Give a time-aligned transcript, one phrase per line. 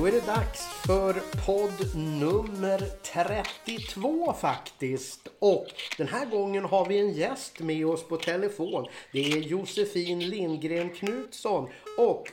[0.00, 1.12] Då är det dags för
[1.46, 5.28] podd nummer 32 faktiskt.
[5.38, 5.66] Och
[5.96, 8.86] den här gången har vi en gäst med oss på telefon.
[9.12, 11.68] Det är Josefin Lindgren Knutsson.
[11.98, 12.28] Och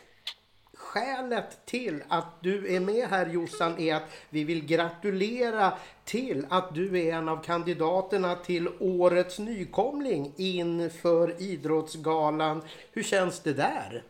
[0.73, 5.73] skälet till att du är med här Jossan är att vi vill gratulera
[6.05, 12.63] till att du är en av kandidaterna till årets nykomling inför Idrottsgalan.
[12.91, 14.03] Hur känns det där?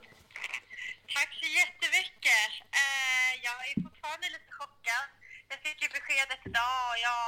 [1.16, 2.50] Tack så jättemycket.
[2.80, 5.06] Eh, jag är fortfarande lite chockad.
[5.52, 7.26] Jag fick ju beskedet idag jag...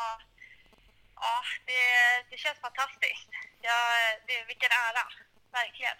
[1.26, 1.36] Ja,
[1.70, 1.84] det,
[2.30, 3.30] det känns fantastiskt.
[3.68, 3.86] Jag,
[4.28, 5.06] det, vilken ära,
[5.60, 5.98] verkligen.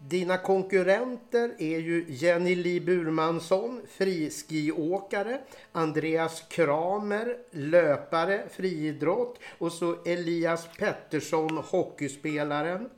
[0.00, 5.40] Dina konkurrenter är ju Jenny Li Burmansson, friskiåkare,
[5.72, 12.90] Andreas Kramer, löpare, friidrott och så Elias Pettersson, hockeyspelaren,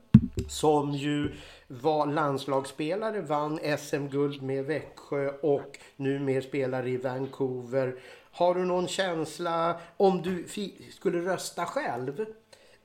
[0.49, 1.35] som ju
[1.67, 7.95] var landslagsspelare, vann SM-guld med Växjö och numera spelar i Vancouver.
[8.31, 10.47] Har du någon känsla, om du
[10.91, 12.19] skulle rösta själv,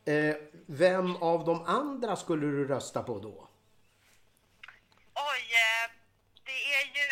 [0.05, 3.49] eh, vem av de andra skulle du rösta på då?
[5.15, 5.91] Oj, eh,
[6.45, 7.07] det är ju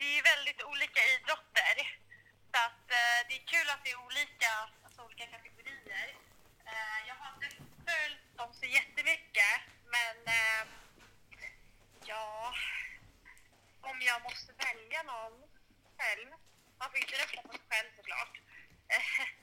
[0.00, 1.74] det är väldigt olika idrotter.
[2.52, 4.52] Så att eh, det är kul att det är olika,
[4.84, 6.08] alltså olika kategorier.
[6.72, 7.48] Eh, jag har inte
[7.88, 9.54] följt dem så jättemycket,
[9.94, 10.62] men eh,
[12.04, 12.54] ja,
[13.80, 15.36] om jag måste välja någon
[15.98, 16.30] själv.
[16.80, 18.34] Man får inte rösta på sig själv såklart.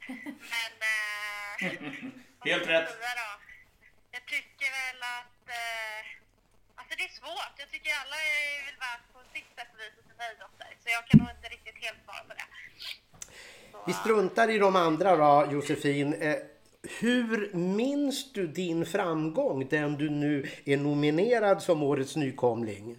[0.51, 0.73] men...
[2.49, 2.89] Helt rätt.
[4.11, 5.47] Jag tycker väl att
[6.79, 7.55] Alltså det är svårt.
[7.57, 10.69] Jag tycker alla är väl värt på sitt sätt och vis sina idrotter.
[10.83, 12.47] Så jag kan nog inte riktigt helt svara på det.
[13.71, 13.77] Så.
[13.87, 16.13] Vi struntar i de andra då, Josefin.
[16.13, 16.35] Eh,
[16.99, 22.97] hur minns du din framgång, den du nu är nominerad som årets nykomling?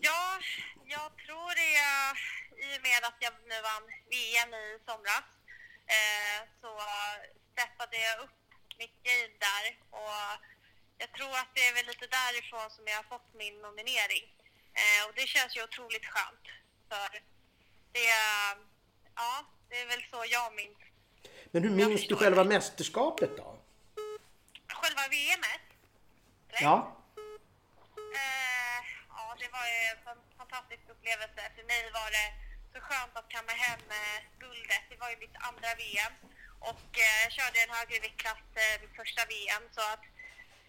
[0.00, 0.38] Ja,
[0.84, 2.12] jag tror det är
[2.64, 5.26] i och med att jag nu vann VM i somras
[5.94, 6.70] eh, så
[7.52, 8.38] steppade jag upp
[8.78, 10.16] mycket där och
[11.02, 14.24] jag tror att det är väl lite därifrån som jag har fått min nominering.
[14.80, 16.46] Eh, och det känns ju otroligt skönt.
[16.88, 17.10] För
[17.92, 18.08] det,
[19.14, 19.32] ja,
[19.68, 20.78] det är väl så jag minns.
[21.50, 23.58] Men hur minns du själva mästerskapet då?
[24.68, 25.66] Själva VMet?
[26.60, 26.96] Ja.
[28.20, 31.42] Eh, ja, det var ju en fantastisk upplevelse.
[31.56, 32.28] För mig var det
[32.72, 34.84] så skönt att kamma hem eh, guldet.
[34.90, 36.14] Det var ju mitt andra VM.
[36.70, 39.64] Och eh, jag körde en högre viktklass eh, mitt första VM.
[39.76, 40.04] Så att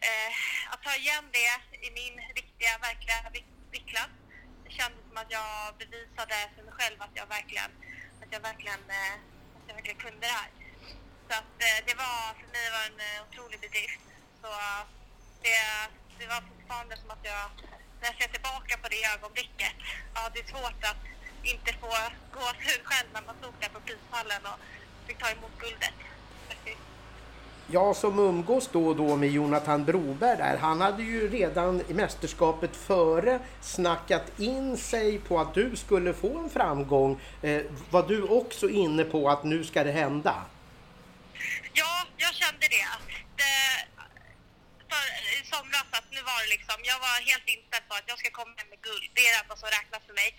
[0.07, 0.31] eh,
[0.71, 1.53] att ta igen det
[1.87, 3.19] i min riktiga, verkliga
[3.71, 4.13] viktklass.
[4.65, 7.71] Det kändes som att jag bevisade för mig själv att jag verkligen,
[8.21, 9.13] att jag verkligen, eh,
[9.57, 10.51] att jag verkligen kunde det här.
[11.27, 14.01] Så att eh, det var, för mig var en eh, otrolig bedrift.
[14.41, 14.49] Så
[15.45, 15.59] det,
[16.19, 17.45] det var fortfarande som att jag,
[17.99, 19.73] när jag ser tillbaka på det ögonblicket,
[20.15, 21.12] ja det är svårt att
[21.43, 21.93] inte få
[22.33, 24.59] gåshud själv när man stod där på prispallen och
[25.07, 25.93] fick ta emot guldet.
[27.67, 31.93] Jag som umgås då och då med Jonathan Broberg där, han hade ju redan i
[31.93, 37.21] mästerskapet före snackat in sig på att du skulle få en framgång.
[37.41, 40.45] Eh, var du också inne på att nu ska det hända?
[41.73, 42.85] Ja, jag kände det.
[43.35, 43.57] det
[44.89, 45.05] för,
[45.39, 48.29] I somras att nu var det liksom, jag var helt inställd på att jag ska
[48.39, 49.03] komma hem med guld.
[49.15, 50.29] Det är det enda som räknas för mig.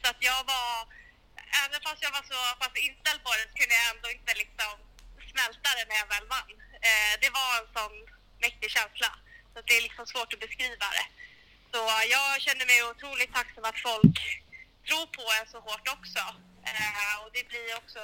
[0.00, 0.72] Så att jag var,
[1.62, 4.72] även fast jag var så fast inställd på det så kunde jag ändå inte liksom
[5.30, 6.52] smälta det när jag väl vann.
[6.88, 7.94] Eh, det var en sån
[8.44, 9.10] mäktig känsla.
[9.52, 11.06] Så det är liksom svårt att beskriva det.
[11.72, 11.80] Så
[12.16, 14.18] jag känner mig otroligt tacksam att folk
[14.86, 16.22] tror på en så hårt också.
[16.70, 18.02] Eh, och det blir också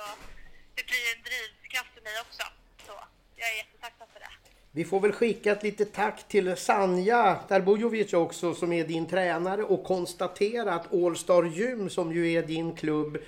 [0.77, 2.45] det blir en drivkraft för mig också.
[2.87, 2.93] Så
[3.37, 4.33] jag är jättetacksam för det.
[4.77, 9.63] Vi får väl skicka ett litet tack till Sanja Darbujovic också som är din tränare
[9.63, 13.19] och konstatera att Allstar Gym som ju är din klubb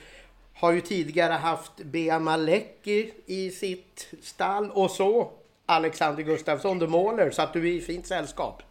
[0.55, 5.33] har ju tidigare haft Bea Malecki i sitt stall och så
[5.67, 8.63] Alexander Gustafsson, The Mauler, så att du är i fint sällskap.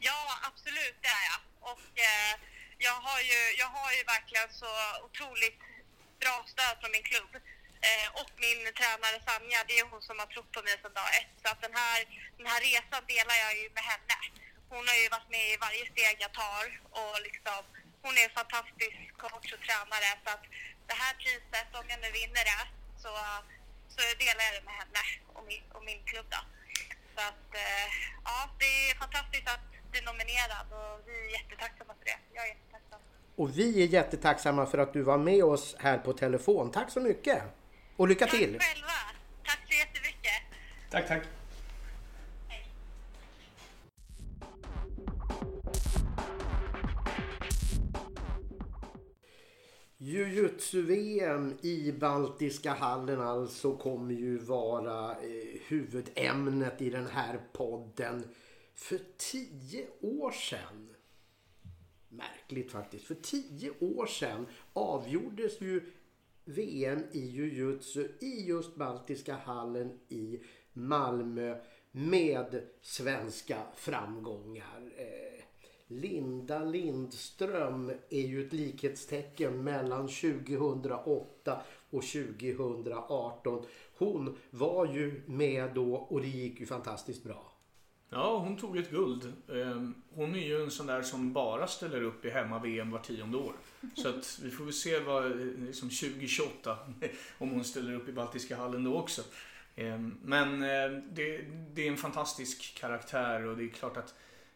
[0.00, 1.70] Ja, absolut, det är jag.
[1.70, 2.32] Och eh,
[2.78, 4.70] jag, har ju, jag har ju verkligen så
[5.06, 5.60] otroligt
[6.20, 7.42] bra stöd från min klubb.
[7.88, 11.10] Eh, och min tränare Sanja, det är hon som har trott på mig sedan dag
[11.20, 11.34] ett.
[11.42, 11.98] Så att den här,
[12.38, 14.16] den här resan delar jag ju med henne.
[14.72, 16.64] Hon har ju varit med i varje steg jag tar
[17.00, 17.60] och liksom,
[18.04, 20.10] hon är en fantastisk coach och tränare.
[20.24, 20.44] Så att
[20.88, 22.62] det här priset, om jag nu vinner det,
[23.02, 23.12] så
[23.94, 25.02] så delar jag det med henne
[25.36, 26.28] och min, och min klubb.
[26.34, 26.40] Då.
[27.14, 27.88] Så att, eh,
[28.24, 32.18] ja, det är fantastiskt att bli nominerad och vi är jättetacksamma för det.
[32.36, 33.00] Jag är jättetacksam.
[33.36, 36.70] Och vi är jättetacksamma för att du var med oss här på telefon.
[36.70, 37.42] Tack så mycket!
[37.96, 38.52] Och lycka tack till!
[38.52, 38.88] Tack själva!
[39.44, 40.42] Tack så jättemycket!
[40.90, 41.22] Tack, tack!
[50.02, 58.28] Jujutsu-VM i Baltiska hallen alltså kommer ju vara eh, huvudämnet i den här podden.
[58.74, 60.94] För tio år sedan,
[62.08, 65.92] märkligt faktiskt, för tio år sedan avgjordes ju
[66.50, 70.40] VM i jujutsu i just Baltiska hallen i
[70.72, 71.56] Malmö
[71.92, 74.92] med svenska framgångar.
[74.96, 75.44] Eh,
[75.86, 83.64] Linda Lindström är ju ett likhetstecken mellan 2008 och 2018.
[83.98, 87.52] Hon var ju med då och det gick ju fantastiskt bra.
[88.10, 89.32] Ja, hon tog ett guld.
[89.48, 93.38] Eh, hon är ju en sån där som bara ställer upp i hemma-VM var tionde
[93.38, 93.52] år.
[93.94, 96.78] Så att vi får väl se vad, liksom 2028,
[97.38, 99.22] om hon ställer upp i Baltiska hallen då också.
[99.76, 101.44] Ehm, men eh, det,
[101.74, 104.14] det är en fantastisk karaktär och det är klart att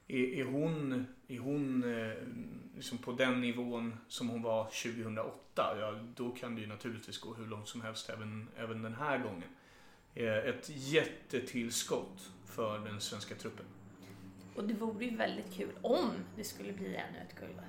[0.09, 2.17] är, är hon, är hon eh,
[2.77, 7.35] liksom på den nivån som hon var 2008, ja, då kan det ju naturligtvis gå
[7.35, 9.49] hur långt som helst även, även den här gången.
[10.15, 13.67] Eh, ett jättetillskott för den svenska truppen.
[14.55, 17.61] Och det vore ju väldigt kul om det skulle bli ännu ett guld.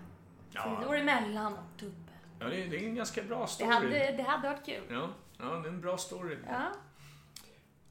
[0.52, 0.78] Ja.
[0.80, 1.96] Det går emellan och dubbel.
[2.40, 3.70] Ja, det, är, det är en ganska bra Det story.
[3.72, 4.84] hade, det hade varit kul.
[4.90, 5.10] Ja,
[5.40, 6.38] ja, det är en bra story.
[6.48, 6.72] Ja.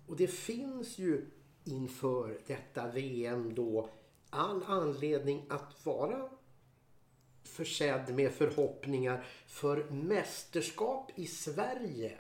[0.07, 1.27] Och det finns ju
[1.65, 3.91] inför detta VM då
[4.31, 6.29] all anledning att vara
[7.45, 12.13] försedd med förhoppningar för mästerskap i Sverige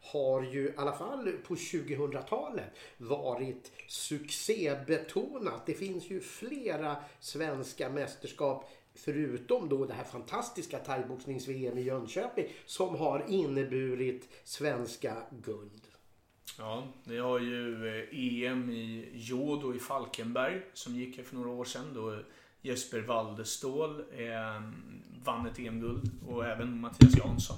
[0.00, 5.66] har ju i alla fall på 2000-talet varit succébetonat.
[5.66, 12.96] Det finns ju flera svenska mästerskap förutom då det här fantastiska thaiboxnings-VM i Jönköping som
[12.96, 15.82] har inneburit svenska guld.
[16.58, 21.50] Ja, vi har ju eh, EM i judo i Falkenberg som gick här för några
[21.50, 22.18] år sedan då
[22.62, 24.62] Jesper Waldestål eh,
[25.24, 27.56] vann ett EM-guld och även Mattias Jansson.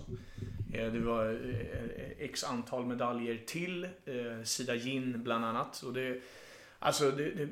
[0.73, 5.83] Eh, det var eh, eh, x antal medaljer till, eh, Sida Jin bland annat.
[5.83, 6.21] Och det,
[6.79, 7.49] alltså det, det,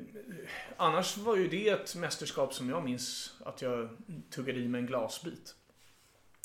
[0.77, 3.89] annars var ju det ett mästerskap som jag minns att jag
[4.31, 5.55] tuggade i mig en glasbit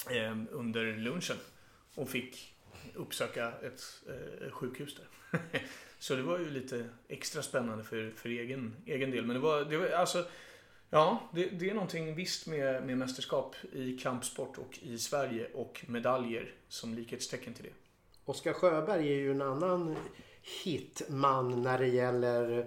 [0.10, 1.38] eh, under lunchen
[1.96, 2.56] och fick
[2.94, 5.40] uppsöka ett eh, sjukhus där.
[6.00, 9.26] Så det var ju lite extra spännande för, för egen, egen del.
[9.26, 10.26] Men det var, det var alltså,
[10.90, 15.86] ja, det, det är någonting visst med, med mästerskap i kampsport och i Sverige och
[15.88, 17.74] medaljer som likhetstecken till det.
[18.26, 19.96] Oskar Sjöberg är ju en annan
[20.42, 22.60] hitman när det gäller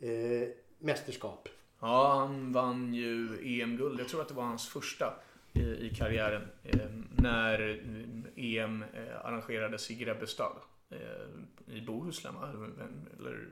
[0.00, 1.48] eh, mästerskap.
[1.80, 4.00] Ja, han vann ju EM-guld.
[4.00, 5.14] Jag tror att det var hans första
[5.52, 6.48] i, i karriären.
[6.64, 6.78] Eh,
[7.16, 7.80] när
[8.36, 10.56] EM eh, arrangerades i Grebbestad.
[10.90, 12.52] Eh, I Bohuslän, va?
[13.18, 13.48] Eller...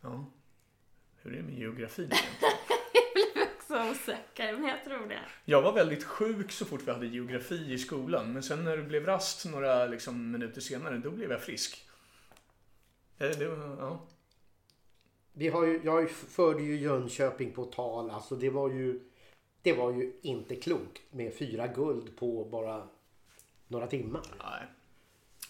[0.00, 0.30] Ja.
[1.22, 2.54] Hur är det med geografin egentligen?
[2.94, 5.20] Jag blev också osäker, men jag tror det.
[5.44, 8.32] Jag var väldigt sjuk så fort vi hade geografi i skolan.
[8.32, 11.88] Men sen när det blev rast några liksom, minuter senare, då blev jag frisk.
[13.18, 13.44] Det, det,
[13.78, 14.00] ja.
[15.32, 18.10] Vi har ju, jag förde ju Jönköping på tal.
[18.10, 19.00] Alltså det var ju,
[19.62, 22.88] det var ju inte klokt med fyra guld på bara
[23.68, 24.22] några timmar.
[24.38, 24.66] Nej.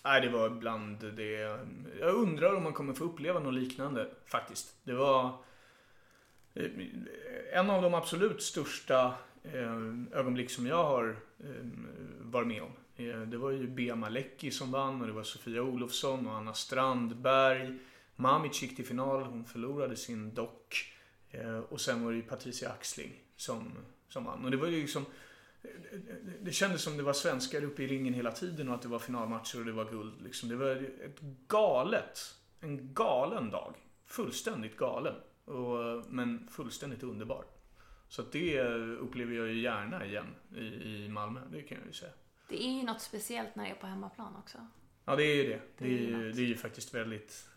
[0.04, 1.58] Nej, det var bland det...
[2.00, 4.76] Jag undrar om man kommer få uppleva något liknande faktiskt.
[4.84, 5.24] Det var
[6.54, 6.70] eh,
[7.52, 11.66] en av de absolut största eh, ögonblick som jag har eh,
[12.20, 12.72] varit med om.
[13.10, 16.54] Eh, det var ju Bea Malecki som vann och det var Sofia Olofsson och Anna
[16.54, 17.78] Strandberg.
[18.16, 20.92] Mamic gick till final, hon förlorade sin dock.
[21.30, 23.72] Eh, och sen var det ju Patricia Axling som,
[24.08, 24.44] som vann.
[24.44, 25.04] Och det var ju liksom...
[26.40, 28.98] Det kändes som det var svenskar uppe i ringen hela tiden och att det var
[28.98, 30.22] finalmatcher och det var guld.
[30.22, 30.48] Liksom.
[30.48, 30.70] Det var
[31.04, 33.74] ett galet, en galen dag.
[34.06, 35.14] Fullständigt galen.
[35.44, 37.44] Och, men fullständigt underbar.
[38.08, 41.92] Så att det upplever jag ju gärna igen i, i Malmö, det kan jag ju
[41.92, 42.12] säga.
[42.52, 44.58] Det är ju något speciellt när det är på hemmaplan också.
[45.04, 45.60] Ja, det är ju det.
[45.78, 47.48] Det är, Det är ju, det är ju faktiskt väldigt,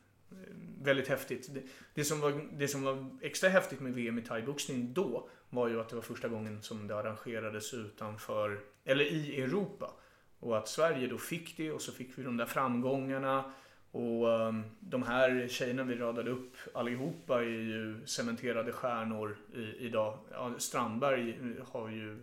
[0.82, 1.54] väldigt häftigt.
[1.54, 1.62] Det,
[1.94, 5.82] det, som var, det som var extra häftigt med VM i thaiboxning då var ju
[5.82, 9.94] att det var första gången som det arrangerades utanför, eller i Europa.
[10.40, 13.54] Och att Sverige då fick det och så fick vi de där framgångarna.
[13.92, 20.20] Och um, de här tjejerna vi radade upp allihopa är ju cementerade stjärnor i, idag.
[20.32, 21.40] Ja, Strandberg
[21.72, 22.22] har ju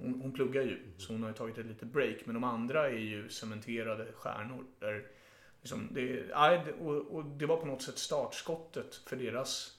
[0.00, 2.16] hon, hon pluggar ju, så hon har ju tagit ett litet break.
[2.24, 4.64] Men de andra är ju cementerade stjärnor.
[4.78, 5.06] Där
[5.60, 9.78] liksom det, det- och, och det var på något sätt startskottet för deras,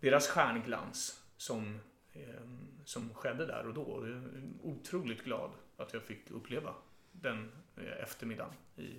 [0.00, 1.78] deras stjärnglans som,
[2.12, 2.20] eh,
[2.84, 4.06] som skedde där och då.
[4.06, 4.22] Jag är
[4.62, 6.74] otroligt glad att jag fick uppleva
[7.12, 8.94] den eh, eftermiddagen i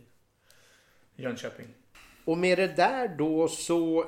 [1.15, 1.67] Jönköping.
[2.25, 4.05] Och med det där då så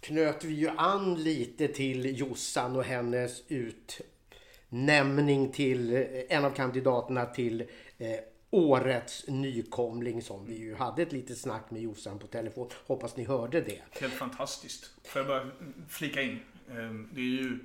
[0.00, 3.50] knöt vi ju an lite till Jossan och hennes
[4.72, 7.60] utnämning till eh, en av kandidaterna till
[7.98, 8.08] eh,
[8.50, 12.68] årets nykomling som vi ju hade ett litet snack med Jossan på telefon.
[12.86, 13.80] Hoppas ni hörde det.
[14.00, 14.90] Helt fantastiskt.
[15.04, 15.50] Får jag bara
[15.88, 16.38] flika in?
[16.70, 17.58] Ehm, det är ju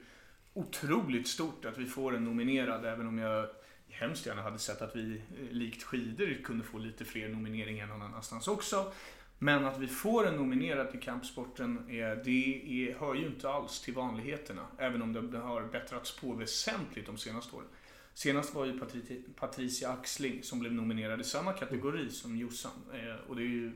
[0.54, 3.48] otroligt stort att vi får en nominerad, även om jag
[3.90, 8.02] hemskt gärna hade sett att vi eh, likt skidor kunde få lite fler nomineringar någon
[8.02, 8.92] annanstans också.
[9.39, 13.82] Men att vi får en nominerad till kampsporten, är, det är, hör ju inte alls
[13.82, 14.65] till vanligheterna.
[14.77, 17.67] Även om det har bättrats på väsentligt de senaste åren.
[18.13, 22.72] Senast var ju Patri- Patricia Axling som blev nominerad i samma kategori som Jossan.
[22.94, 23.72] Eh, Och det är ju,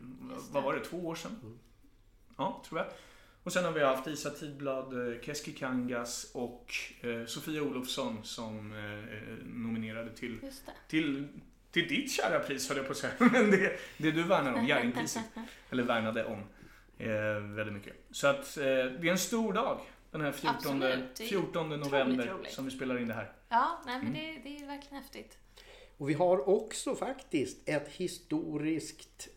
[0.52, 1.60] vad var det, två år sedan?
[2.38, 2.88] Ja, tror jag.
[3.44, 8.74] Och sen har vi haft Isa Tidblad, eh, Keski Kangas och eh, Sofia Olofsson som
[9.46, 10.52] nominerade till, det.
[10.88, 11.28] till,
[11.72, 13.14] till ditt kära pris höll jag på att säga.
[13.20, 15.24] Men det, det du värnar om, Jerringpriset.
[15.70, 16.40] Eller värnade om
[16.98, 17.96] eh, väldigt mycket.
[18.12, 19.80] Så att eh, det är en stor dag.
[20.12, 23.32] Den här 14, Absolut, det är 14 otroligt november som vi spelar in det här.
[23.50, 24.06] Ja, nej Mm.
[24.06, 25.38] men det, det är verkligen häftigt.
[25.98, 29.28] Och vi har också faktiskt ett historiskt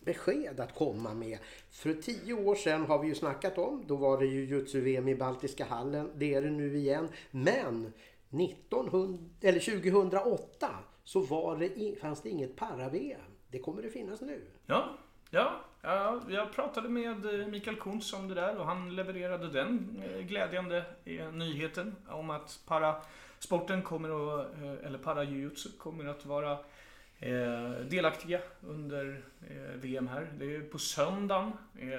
[0.00, 1.38] besked att komma med.
[1.70, 5.14] För tio år sedan har vi ju snackat om, då var det ju Jutsu-VM i
[5.14, 6.10] Baltiska hallen.
[6.16, 7.08] Det är det nu igen.
[7.30, 7.92] Men
[8.30, 10.68] 1900, eller 2008
[11.04, 13.20] så var det, fanns det inget para-VM.
[13.48, 14.40] Det kommer det finnas nu.
[14.66, 14.88] Ja,
[15.30, 20.02] ja, ja, jag pratade med eh, Mikael Kuntz om det där och han levererade den
[20.04, 24.48] eh, glädjande eh, nyheten om att parasporten kommer att,
[24.84, 26.58] eller para-jujutsu kommer att vara
[27.88, 29.22] delaktiga under
[29.74, 30.32] VM här.
[30.38, 31.52] Det är på söndagen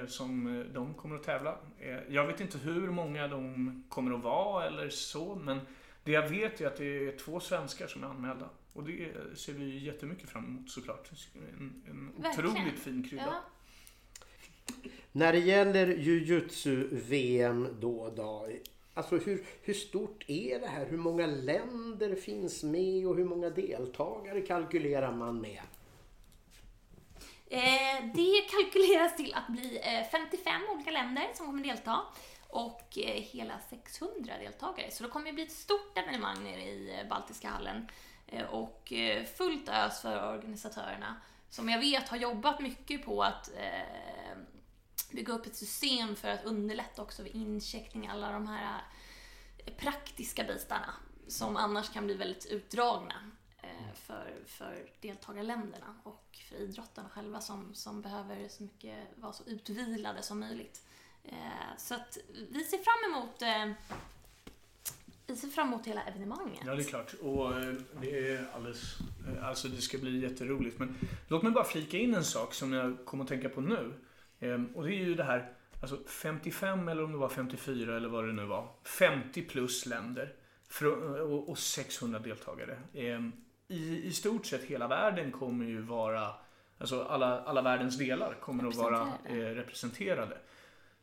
[0.06, 1.56] som de kommer att tävla.
[2.08, 5.60] Jag vet inte hur många de kommer att vara eller så, men
[6.04, 8.48] det jag vet är att det är två svenskar som är anmälda.
[8.76, 11.10] Och det ser vi jättemycket fram emot såklart.
[11.34, 12.50] En, en Verkligen.
[12.50, 13.24] otroligt fin krydda.
[13.26, 13.42] Ja.
[15.12, 18.48] När det gäller jujutsu-VM då, då
[18.94, 20.86] Alltså hur, hur stort är det här?
[20.86, 25.62] Hur många länder finns med och hur många deltagare kalkylerar man med?
[27.50, 32.00] Eh, det kalkyleras till att bli eh, 55 olika länder som kommer delta
[32.48, 34.90] och eh, hela 600 deltagare.
[34.90, 37.82] Så det kommer bli ett stort evenemang nere i eh, Baltiska hallen eh,
[38.50, 41.16] och eh, fullt ös för organisatörerna
[41.50, 44.38] som jag vet har jobbat mycket på att eh,
[45.10, 48.82] bygga upp ett system för att underlätta också vid incheckning, alla de här
[49.58, 50.94] eh, praktiska bitarna
[51.28, 53.30] som annars kan bli väldigt utdragna
[53.62, 59.44] eh, för, för deltagarländerna och för idrottarna själva som, som behöver så mycket, vara så
[59.44, 60.82] utvilade som möjligt.
[61.24, 62.18] Eh, Så att
[62.50, 63.72] vi ser fram emot eh,
[65.26, 66.60] vi ser fram emot hela evenemanget.
[66.66, 67.14] Ja, det är klart.
[67.22, 68.98] Och eh, det är alldeles...
[69.28, 70.78] eh, Alltså det ska bli jätteroligt.
[70.78, 70.94] Men
[71.28, 73.92] låt mig bara flika in en sak som jag kommer att tänka på nu.
[74.40, 78.08] Ehm, Och det är ju det här, alltså 55 eller om det var 54 eller
[78.08, 78.68] vad det nu var.
[78.84, 80.34] 50 plus länder
[80.70, 82.78] frå- och och 600 deltagare.
[82.94, 83.32] Ehm,
[83.68, 86.30] I, I stort sett hela världen kommer ju vara,
[86.78, 90.38] alltså alla, alla världens delar kommer att vara eh, representerade.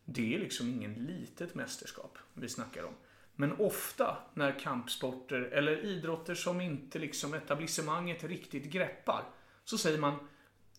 [0.05, 2.93] Det är liksom ingen litet mästerskap vi snackar om.
[3.35, 9.23] Men ofta när kampsporter eller idrotter som inte liksom etablissemanget riktigt greppar
[9.63, 10.13] så säger man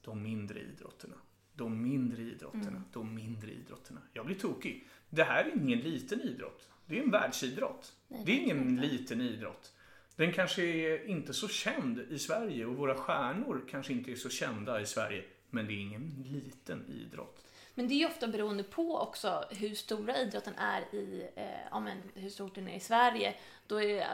[0.04, 1.14] de mindre idrotterna.
[1.54, 2.82] De mindre idrotterna.
[2.92, 4.00] De mindre idrotterna.
[4.12, 4.88] Jag blir tokig.
[5.10, 6.68] Det här är ingen liten idrott.
[6.86, 7.92] Det är en världsidrott.
[8.08, 8.82] Nej, Det är ingen inte.
[8.86, 9.72] liten idrott.
[10.16, 14.28] Den kanske är inte så känd i Sverige och våra stjärnor kanske inte är så
[14.28, 15.24] kända i Sverige.
[15.50, 17.43] Men det är ingen liten idrott.
[17.74, 21.80] Men det är ju ofta beroende på också hur stora idrotten är i, eh, ja,
[21.80, 23.34] men hur stort den är i Sverige.
[23.66, 24.06] Då, är,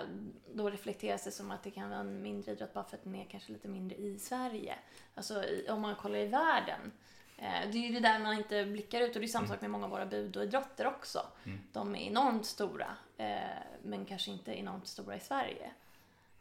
[0.54, 3.14] då reflekteras det som att det kan vara en mindre idrott bara för att den
[3.14, 4.74] är kanske lite mindre i Sverige.
[5.14, 6.92] Alltså i, om man kollar i världen.
[7.36, 9.60] Eh, det är ju det där man inte blickar ut och det är samma sak
[9.60, 11.26] med många av våra budidrotter också.
[11.72, 13.40] De är enormt stora eh,
[13.82, 15.70] men kanske inte enormt stora i Sverige.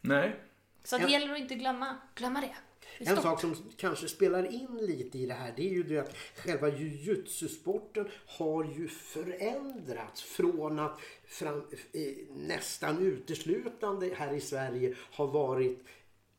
[0.02, 0.36] Nej,
[0.84, 1.10] Så det Ja.
[1.10, 2.56] gäller att inte glömma, glömma det.
[3.00, 6.16] En sak som kanske spelar in lite i det här det är ju det att
[6.36, 11.64] själva jujutsu-sporten har ju förändrats från att fram,
[11.94, 12.02] eh,
[12.36, 15.80] nästan uteslutande här i Sverige har varit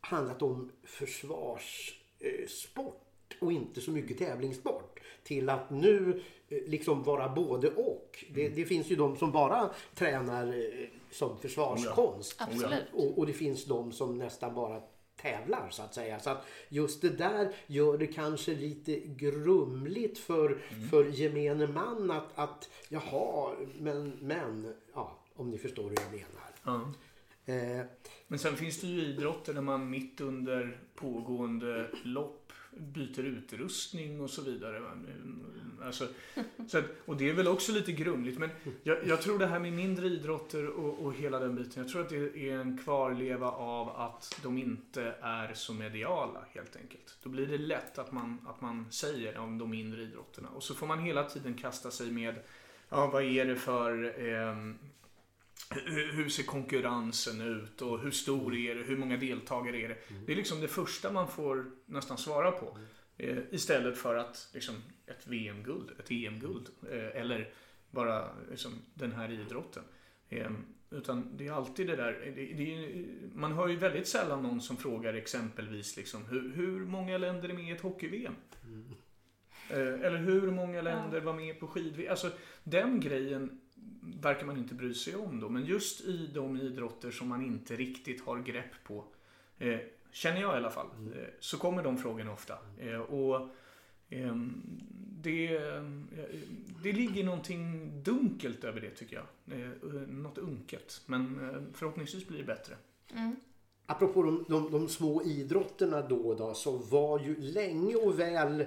[0.01, 7.71] handlat om försvarssport och inte så mycket tävlingssport till att nu eh, liksom vara både
[7.71, 8.25] och.
[8.31, 12.37] Det, det finns ju de som bara tränar eh, som försvarskonst.
[12.39, 12.85] Absolut.
[12.93, 14.83] Och, och det finns de som nästan bara
[15.23, 16.21] tävlar så att säga.
[16.21, 20.59] Så att just det där gör det kanske lite grumligt för,
[20.91, 26.51] för gemene man att, att jaha, men, men, ja, om ni förstår hur jag menar.
[26.65, 26.93] ja.
[27.53, 27.85] Eh,
[28.29, 32.40] Men sen finns det ju idrotter där man mitt under pågående lopp
[32.77, 34.77] byter utrustning och så vidare.
[34.77, 35.45] Mm,
[35.83, 36.09] alltså,
[36.69, 38.39] så att, och det är väl också lite grumligt.
[38.39, 38.51] Men
[38.83, 41.83] jag, jag tror det här med mindre idrotter och, och, hela den biten.
[41.83, 46.77] Jag tror att det är en kvarleva av att de inte är så mediala helt
[46.77, 47.19] enkelt.
[47.23, 50.49] Då blir det lätt att man, att man säger om de mindre idrotterna.
[50.49, 52.35] Och så får man hela tiden kasta sig med
[52.89, 54.57] ja, vad är det för eh,
[56.13, 58.83] hur ser konkurrensen ut och hur stor är det?
[58.83, 60.11] Hur många deltagare är det?
[60.11, 60.25] Mm.
[60.27, 62.79] Det är liksom det första man får nästan svara på.
[63.17, 64.75] Eh, istället för att liksom,
[65.07, 67.53] ett VM-guld, ett EM-guld eh, eller
[67.91, 69.83] bara liksom, den här idrotten.
[70.29, 70.51] Eh,
[70.91, 74.77] utan det är alltid det där, det, det, man hör ju väldigt sällan någon som
[74.77, 78.35] frågar exempelvis liksom, hur, hur många länder är med i ett hockey-VM?
[78.65, 78.95] Mm.
[80.03, 82.31] Eller hur många länder var med på skid Alltså
[82.65, 83.61] den grejen
[84.01, 85.49] verkar man inte bry sig om då.
[85.49, 89.05] Men just i de idrotter som man inte riktigt har grepp på,
[89.59, 89.79] eh,
[90.13, 91.13] känner jag i alla fall, mm.
[91.13, 92.59] eh, så kommer de frågorna ofta.
[92.79, 93.49] Eh, och
[94.11, 94.63] ehm,
[95.23, 95.83] det, eh,
[96.83, 99.59] det ligger någonting dunkelt över det tycker jag.
[99.59, 99.71] Eh,
[100.09, 101.03] något unket.
[101.07, 102.75] Men eh, förhoppningsvis blir det bättre.
[103.15, 103.37] Mm.
[103.87, 108.65] Apropå de, de, de, små idrotterna då och då så var ju länge och väl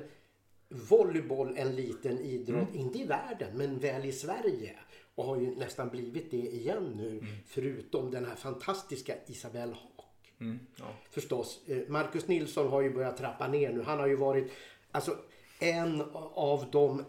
[0.69, 2.79] volleyboll en liten idrott, mm.
[2.79, 4.75] inte i världen men väl i Sverige
[5.15, 7.09] och har ju nästan blivit det igen nu.
[7.09, 7.25] Mm.
[7.45, 10.33] Förutom den här fantastiska Isabelle Haak.
[10.39, 10.95] Mm, ja.
[11.09, 11.61] Förstås.
[11.67, 13.81] Eh, Marcus Nilsson har ju börjat trappa ner nu.
[13.81, 14.51] Han har ju varit
[14.91, 15.17] alltså,
[15.59, 16.01] en
[16.33, 17.05] av de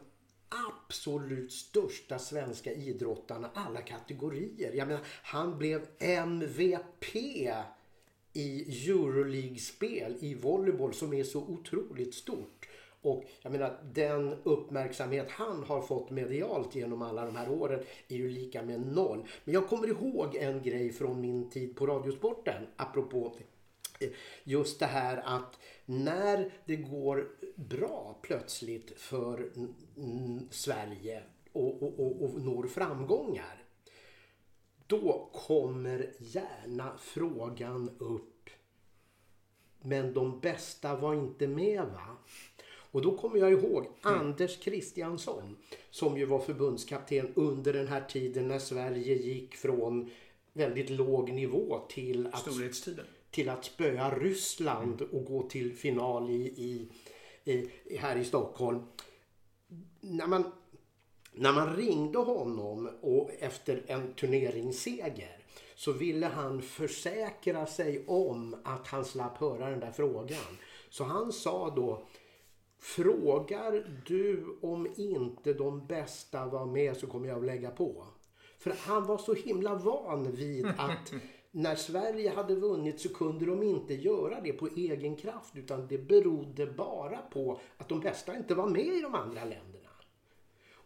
[0.88, 4.72] absolut största svenska idrottarna alla kategorier.
[4.74, 7.16] Jag menar, han blev MVP
[8.32, 12.68] i Euroleague-spel i volleyboll som är så otroligt stort.
[13.04, 18.16] Och jag menar den uppmärksamhet han har fått medialt genom alla de här åren är
[18.16, 19.24] ju lika med noll.
[19.44, 23.36] Men jag kommer ihåg en grej från min tid på Radiosporten apropå
[24.00, 24.08] eh,
[24.44, 29.50] just det här att när det går bra plötsligt för
[30.50, 33.64] Sverige och, och, och, och når framgångar.
[34.86, 38.50] Då kommer gärna frågan upp.
[39.80, 42.16] Men de bästa var inte med va?
[42.94, 44.18] Och då kommer jag ihåg mm.
[44.18, 45.56] Anders Kristiansson
[45.90, 50.10] som ju var förbundskapten under den här tiden när Sverige gick från
[50.52, 52.48] väldigt låg nivå till att,
[53.30, 55.14] till att spöa Ryssland mm.
[55.14, 56.88] och gå till final i, i,
[57.44, 58.82] i, här i Stockholm.
[60.00, 60.52] När man,
[61.32, 65.38] när man ringde honom och efter en turneringsseger
[65.74, 70.58] så ville han försäkra sig om att han slapp höra den där frågan.
[70.90, 72.06] Så han sa då
[72.84, 78.06] Frågar du om inte de bästa var med så kommer jag att lägga på.
[78.58, 81.12] För han var så himla van vid att
[81.50, 85.98] när Sverige hade vunnit så kunde de inte göra det på egen kraft utan det
[85.98, 89.90] berodde bara på att de bästa inte var med i de andra länderna.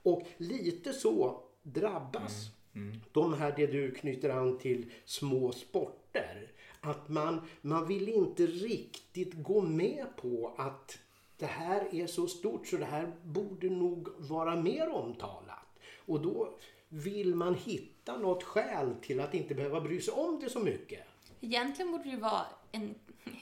[0.03, 2.89] Och lite så drabbas mm.
[2.89, 3.01] Mm.
[3.13, 6.53] de här, det du knyter an till, små sporter.
[6.81, 10.99] Att man, man vill inte riktigt gå med på att
[11.39, 15.79] det här är så stort så det här borde nog vara mer omtalat.
[16.07, 20.51] Och då vill man hitta något skäl till att inte behöva bry sig om det
[20.51, 21.05] så mycket.
[21.41, 22.95] Egentligen borde det vara en,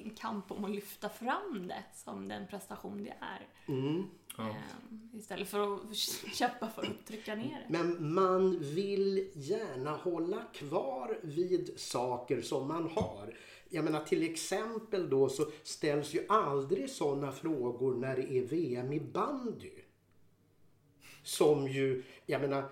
[0.05, 3.47] en kamp om att lyfta fram det som den prestation det är.
[3.69, 4.05] Mm.
[4.39, 4.45] Ja.
[4.45, 5.97] Ehm, istället för att
[6.35, 7.79] kämpa för att trycka ner det.
[7.79, 13.35] Men man vill gärna hålla kvar vid saker som man har.
[13.69, 18.93] Jag menar till exempel då så ställs ju aldrig sådana frågor när det är VM
[18.93, 19.73] i bandy.
[21.23, 22.69] Som ju, jag menar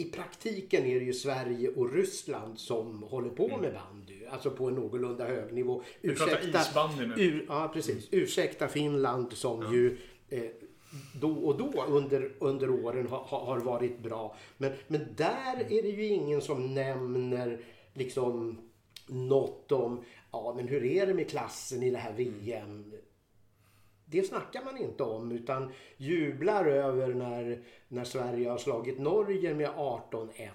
[0.00, 4.26] i praktiken är det ju Sverige och Ryssland som håller på med bandy.
[4.26, 5.82] Alltså på en någorlunda hög nivå.
[6.02, 7.14] Ursäkta, du pratar isbandy nu.
[7.22, 8.08] Ur, ja, precis.
[8.10, 9.72] Ursäkta Finland som ja.
[9.72, 10.50] ju eh,
[11.20, 14.36] då och då under, under åren ha, ha, har varit bra.
[14.56, 17.60] Men, men där är det ju ingen som nämner
[17.94, 18.58] liksom
[19.10, 22.92] något om, ja men hur är det med klassen i det här VM?
[24.04, 29.70] Det snackar man inte om utan jublar över när, när Sverige har slagit Norge med
[29.70, 30.48] 18-1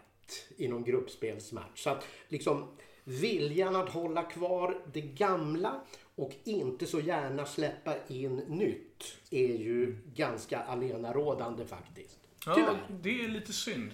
[0.58, 1.84] i någon gruppspelsmatch.
[1.84, 2.68] Så att liksom
[3.04, 5.82] viljan att hålla kvar det gamla
[6.16, 12.20] och inte så gärna släppa in nytt är ju ganska alenarådande faktiskt.
[12.44, 12.60] Tyvärr.
[12.60, 13.94] Ja, det är lite synd.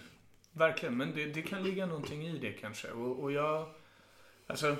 [0.52, 2.92] Verkligen, men det, det kan ligga någonting i det kanske.
[2.92, 3.66] Och, och jag
[4.52, 4.76] Alltså,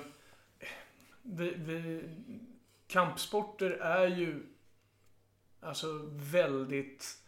[1.22, 2.02] vi, vi,
[2.86, 4.42] kampsporter är ju
[5.60, 7.18] alltså väldigt,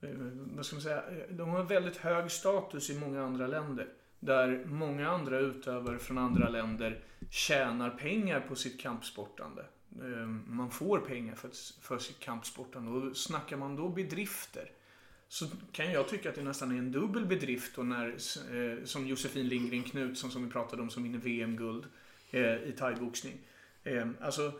[0.00, 3.88] eh, vad ska man säga, de har väldigt hög status i många andra länder.
[4.18, 9.64] Där många andra utövare från andra länder tjänar pengar på sitt kampsportande.
[10.00, 14.70] Eh, man får pengar för, för sitt kampsportande Och snackar man då bedrifter
[15.30, 19.06] så kan jag tycka att det nästan är en dubbel bedrift då när, eh, som
[19.06, 21.84] Josefin Lindgren Knutsson som vi pratade om som vinner VM-guld
[22.30, 23.38] eh, i thaiboxning.
[23.84, 24.52] Eh, alltså,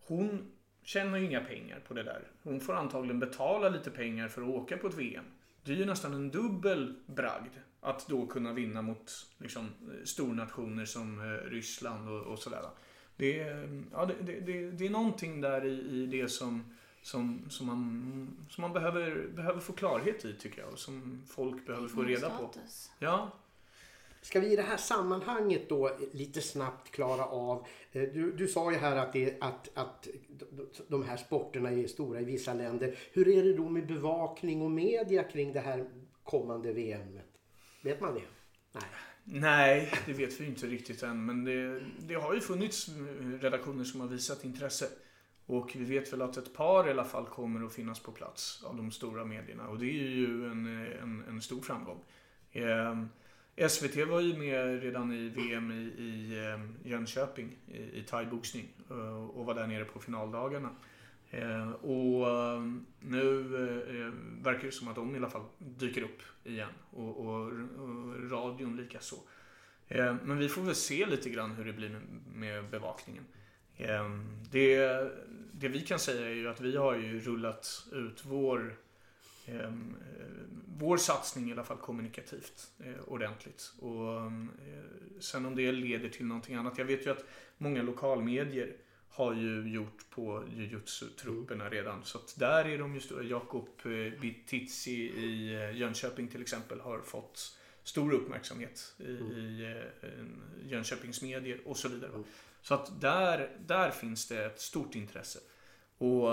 [0.00, 2.22] hon tjänar ju inga pengar på det där.
[2.42, 5.24] Hon får antagligen betala lite pengar för att åka på ett VM.
[5.64, 10.84] Det är ju nästan en dubbel bragd att då kunna vinna mot liksom, eh, stornationer
[10.84, 12.62] som eh, Ryssland och, och sådär.
[13.16, 17.50] Det, eh, ja, det, det, det, det är någonting där i, i det som som,
[17.50, 21.88] som, man, som man behöver, behöver få klarhet i tycker jag och som folk behöver
[21.88, 22.50] få reda på.
[22.98, 23.30] Ja.
[24.22, 27.66] Ska vi i det här sammanhanget då lite snabbt klara av.
[27.92, 30.08] Eh, du, du sa ju här att, det, att, att
[30.88, 32.98] de här sporterna är stora i vissa länder.
[33.12, 35.88] Hur är det då med bevakning och media kring det här
[36.24, 37.18] kommande VM?
[37.82, 38.22] Vet man det?
[38.72, 38.82] Nej.
[39.24, 41.26] Nej, det vet vi inte riktigt än.
[41.26, 42.88] Men det, det har ju funnits
[43.40, 44.88] redaktioner som har visat intresse.
[45.46, 48.64] Och vi vet väl att ett par i alla fall kommer att finnas på plats
[48.64, 50.66] av de stora medierna och det är ju en,
[51.02, 52.04] en, en stor framgång.
[52.52, 53.02] Eh,
[53.68, 59.24] SVT var ju med redan i VM i, i eh, Jönköping i, i thaiboxning eh,
[59.24, 60.70] och var där nere på finaldagarna.
[61.30, 66.22] Eh, och ehm, nu eh, verkar det som att de i alla fall dyker upp
[66.44, 67.46] igen och, och,
[67.78, 69.16] och radion likaså.
[69.88, 72.02] Eh, men vi får väl se lite grann hur det blir med,
[72.34, 73.24] med bevakningen.
[73.76, 74.78] Ehm, det,
[75.52, 78.76] det vi kan säga är ju att vi har ju rullat ut vår
[79.46, 79.96] ehm,
[80.82, 83.72] vår satsning i alla fall kommunikativt eh, ordentligt.
[83.80, 84.32] Och eh,
[85.20, 86.78] sen om det leder till någonting annat.
[86.78, 87.24] Jag vet ju att
[87.58, 88.76] många lokalmedier
[89.08, 92.04] har ju gjort på jujutsu-trupperna redan.
[92.04, 93.22] Så att där är de ju stora.
[93.22, 99.32] Jakob eh, Bittizi i Jönköping till exempel har fått stor uppmärksamhet i, mm.
[99.32, 99.82] i
[100.68, 102.10] Jönköpings medier och så vidare.
[102.62, 105.38] Så att där, där finns det ett stort intresse.
[105.98, 106.28] Och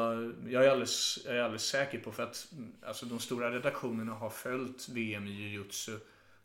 [0.48, 4.30] jag är alldeles, jag är alldeles säker på för att alltså, de stora redaktionerna har
[4.30, 6.00] följt VM i jujutsu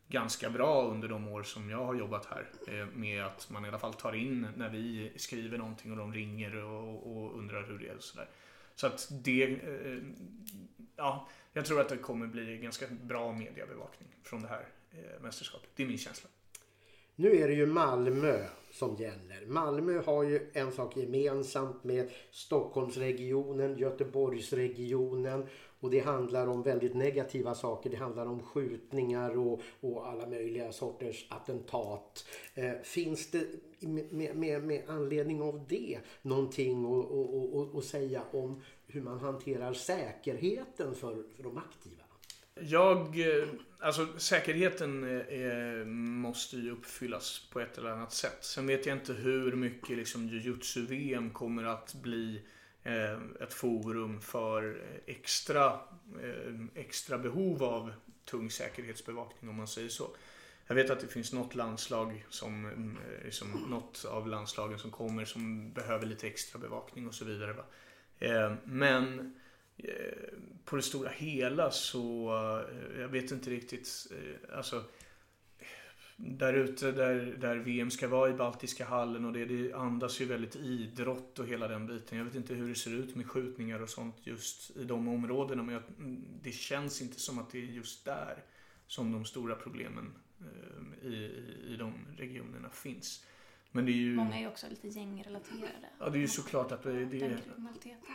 [0.07, 2.47] ganska bra under de år som jag har jobbat här.
[2.67, 6.13] Eh, med att man i alla fall tar in när vi skriver någonting och de
[6.13, 8.29] ringer och, och undrar hur det är och sådär.
[8.75, 9.99] Så att det, eh,
[10.95, 15.69] ja, jag tror att det kommer bli ganska bra mediebevakning från det här eh, mästerskapet.
[15.75, 16.29] Det är min känsla.
[17.17, 19.45] Nu är det ju Malmö som gäller.
[19.47, 25.45] Malmö har ju en sak gemensamt med Stockholmsregionen, Göteborgsregionen
[25.79, 27.89] och det handlar om väldigt negativa saker.
[27.89, 32.25] Det handlar om skjutningar och, och alla möjliga sorters attentat.
[32.53, 33.47] Eh, finns det
[33.79, 36.85] med, med, med, anledning av det någonting
[37.77, 42.04] att säga om hur man hanterar säkerheten för, för de aktiva?
[42.59, 43.47] Jag, eh,
[43.79, 48.37] alltså säkerheten är, måste ju uppfyllas på ett eller annat sätt.
[48.41, 52.41] Sen vet jag inte hur mycket liksom jujutsu-VM kommer att bli
[52.83, 55.65] eh, ett forum för extra,
[56.21, 57.93] eh, extra behov av
[58.25, 60.15] tung säkerhetsbevakning om man säger så.
[60.67, 65.73] Jag vet att det finns något landslag som, liksom, något av landslagen som kommer som
[65.73, 67.53] behöver lite extra bevakning och så vidare.
[67.53, 67.63] Va?
[68.63, 69.35] Men Eh,
[69.77, 70.33] Eh,
[70.65, 72.29] på det stora hela så,
[72.69, 74.83] eh, jag vet inte riktigt, eh, alltså
[76.17, 80.25] där ute där, där VM ska vara i Baltiska hallen och det, det andas ju
[80.25, 82.17] väldigt idrott och hela den biten.
[82.17, 85.63] Jag vet inte hur det ser ut med skjutningar och sånt just i de områdena
[85.63, 88.43] men jag, mm, det känns inte som att det är just där
[88.87, 90.13] som de stora problemen
[91.01, 91.15] i,
[91.67, 93.25] i de regionerna finns.
[93.75, 94.15] Men det är ju...
[94.15, 95.89] Många är ju också lite gängrelaterade.
[95.99, 97.39] Ja, det är ju såklart att det, det är...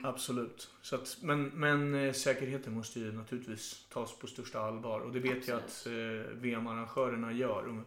[0.03, 0.71] Absolut.
[0.83, 5.01] Så att, men, men eh, säkerheten måste ju naturligtvis tas på största allvar.
[5.01, 5.49] Och det vet Absolut.
[5.49, 5.87] jag att
[6.27, 7.85] eh, VM-arrangörerna gör.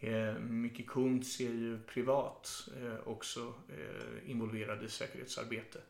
[0.00, 5.80] Eh, Micke Kuntz är ju privat eh, också eh, involverad i säkerhetsarbete.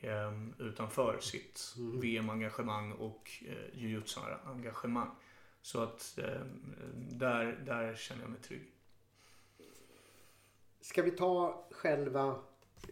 [0.00, 2.00] Eh, utanför sitt mm.
[2.00, 5.10] VM-engagemang och eh, jujutsu-engagemang.
[5.62, 6.40] Så att eh,
[6.94, 8.75] där, där känner jag mig trygg.
[10.86, 12.34] Ska vi ta själva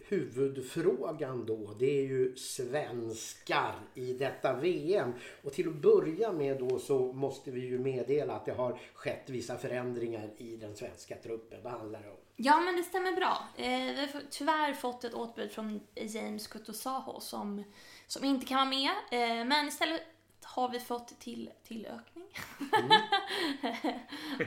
[0.09, 1.75] huvudfrågan då.
[1.79, 5.13] Det är ju svenskar i detta VM.
[5.43, 9.31] Och till att börja med då så måste vi ju meddela att det har skett
[9.31, 11.63] vissa förändringar i den svenska truppen.
[11.63, 12.17] Vad handlar det om?
[12.37, 13.49] Ja, men det stämmer bra.
[13.57, 17.65] Eh, vi har tyvärr fått ett återbud från James Kutosaho som,
[18.07, 18.91] som inte kan vara med.
[19.11, 20.03] Eh, men istället
[20.45, 22.25] har vi fått till, tillökning
[22.73, 22.93] mm.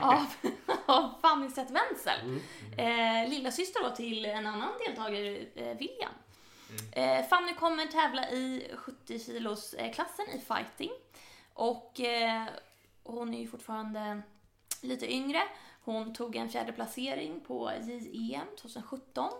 [0.00, 0.26] av,
[0.86, 2.20] av Fanny Zet Wenzel.
[2.20, 3.24] Mm.
[3.24, 6.12] Eh, lilla syster då till en annan deltagare, eh, William.
[6.70, 7.20] Mm.
[7.20, 10.90] Eh, Fanny kommer tävla i 70 kilos eh, klassen i fighting.
[11.54, 12.44] Och eh,
[13.02, 14.22] hon är ju fortfarande
[14.82, 15.42] lite yngre.
[15.84, 17.72] Hon tog en fjärde placering på
[18.12, 19.30] JEM 2017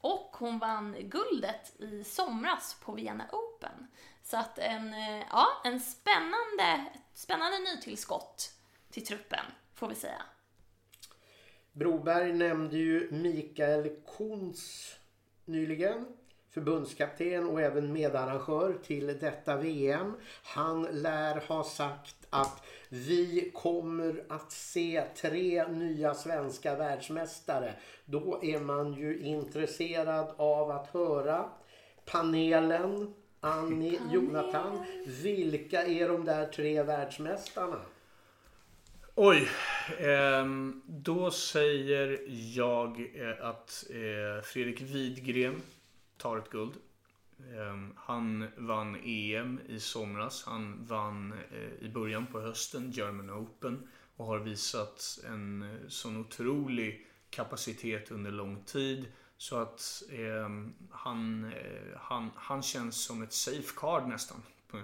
[0.00, 3.86] Och hon vann guldet i somras på Vienna Open.
[4.30, 6.84] Så att en, eh, ja, en spännande,
[7.14, 8.50] spännande nytillskott
[8.90, 10.22] till truppen, får vi säga.
[11.72, 14.94] Broberg nämnde ju Mikael Kons
[15.44, 16.06] nyligen.
[16.50, 20.16] Förbundskapten och även medarrangör till detta VM.
[20.42, 27.74] Han lär ha sagt att vi kommer att se tre nya svenska världsmästare.
[28.04, 31.50] Då är man ju intresserad av att höra
[32.04, 33.14] panelen,
[33.46, 34.84] Annie, Jonathan.
[35.06, 37.80] Vilka är de där tre världsmästarna?
[39.14, 39.48] Oj,
[39.98, 42.20] ehm, då säger
[42.56, 45.62] jag eh, att eh, Fredrik Widgren
[46.16, 46.72] tar ett guld.
[47.54, 50.44] Ehm, han vann EM i somras.
[50.46, 57.06] Han vann eh, i början på hösten German Open och har visat en sån otrolig
[57.30, 59.06] kapacitet under lång tid.
[59.38, 61.52] Så att ehm, eh, han,
[61.96, 64.80] han, han känns som ett safeguard nästan på,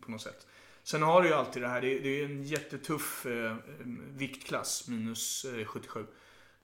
[0.00, 0.46] på något sätt.
[0.82, 3.56] Sen har du ju alltid det här, det är, det är en jättetuff eh,
[4.08, 6.06] viktklass, minus eh, 77.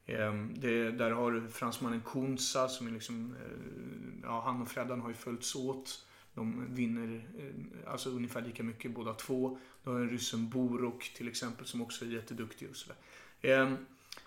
[0.07, 5.01] Eh, det, där har du fransmannen Kunza som är liksom, eh, ja han och Freddan
[5.01, 6.07] har ju följts åt.
[6.35, 9.59] De vinner eh, alltså ungefär lika mycket båda två.
[9.85, 12.97] Du har en ryssen Borok till exempel som också är jätteduktig och sådär.
[13.43, 13.77] Ehm,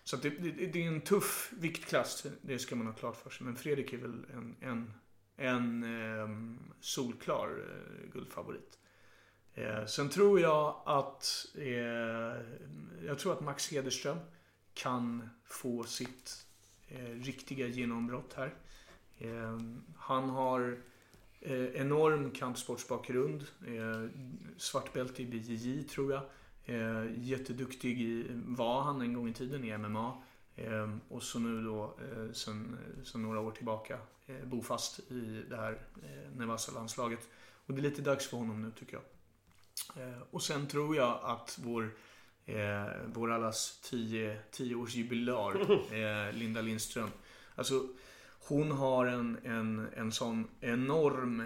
[0.03, 3.45] så det, det, det är en tuff viktklass, det ska man ha klart för sig.
[3.45, 4.93] Men Fredrik är väl en, en,
[5.37, 6.29] en eh,
[6.79, 8.77] solklar eh, guldfavorit.
[9.53, 11.65] Eh, sen tror jag att eh,
[13.05, 14.17] jag tror att Max Hederström
[14.73, 16.45] kan få sitt
[16.87, 18.53] eh, riktiga genombrott här.
[19.17, 19.59] Eh,
[19.95, 20.77] han har
[21.39, 23.45] eh, enorm kampsportsbakgrund.
[23.67, 24.09] Eh,
[24.57, 26.23] svartbälte i BJJ tror jag.
[26.71, 30.13] Eh, jätteduktig i, var han en gång i tiden i MMA.
[30.55, 35.55] Eh, och så nu då eh, sen, sen några år tillbaka eh, bofast i det
[35.55, 35.71] här
[36.03, 37.29] eh, Nevasa-landslaget.
[37.65, 39.03] Och det är lite dags för honom nu tycker jag.
[40.31, 41.91] Och sen tror jag att vår,
[42.45, 45.71] eh, vår allas 10, 10-årsjubilar,
[46.29, 47.09] eh, Linda Lindström.
[47.55, 47.87] Alltså,
[48.47, 51.43] hon har en, en, en sån enorm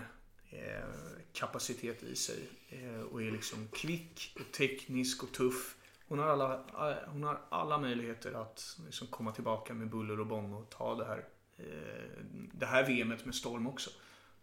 [1.35, 2.39] kapacitet i sig.
[2.69, 5.75] Eh, och är liksom kvick och teknisk och tuff.
[6.07, 10.27] Hon har alla, eh, hon har alla möjligheter att liksom komma tillbaka med buller och
[10.27, 11.25] bång och ta det här,
[11.57, 13.89] eh, det här VMet med storm också.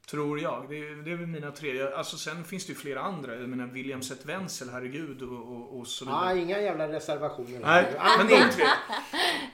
[0.06, 0.66] Tror jag.
[0.68, 1.92] Det är, det är väl mina tre.
[1.92, 3.34] Alltså sen finns det ju flera andra.
[3.36, 6.20] Jag menar William Seth Wenzel, herregud och, och, och så vidare.
[6.20, 7.60] Ah, inga jävla reservationer.
[7.60, 8.64] Nej, men de tre.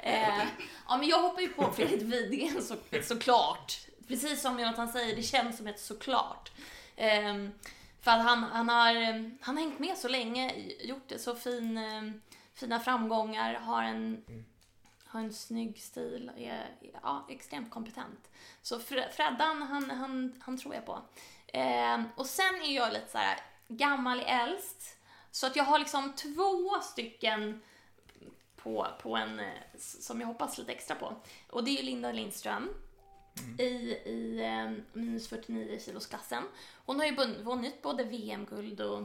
[0.03, 0.47] Eh,
[0.88, 3.88] ja, men jag hoppar ju på Fredrik Widgren så, såklart.
[4.09, 6.53] Precis som Jonathan säger, det känns som ett såklart.
[6.97, 7.35] Eh,
[8.01, 8.94] för att han, han, har,
[9.44, 12.03] han har hängt med så länge, gjort det så fin, eh,
[12.55, 14.25] fina framgångar, har en,
[15.05, 16.71] har en snygg stil, är
[17.03, 18.31] ja, extremt kompetent.
[18.62, 21.03] Så Fre- Freddan, han, han, han tror jag på.
[21.47, 24.97] Eh, och sen är jag lite så här gammal i äldst.
[25.31, 27.62] Så att jag har liksom två stycken
[28.57, 31.16] på, på en eh, som jag hoppas lite extra på.
[31.51, 32.68] Och det är ju Linda Lindström
[33.59, 33.62] i,
[34.05, 36.42] i eh, minus 49 kilos klassen.
[36.87, 39.03] Hon har ju vunn- vunnit både VM-guld och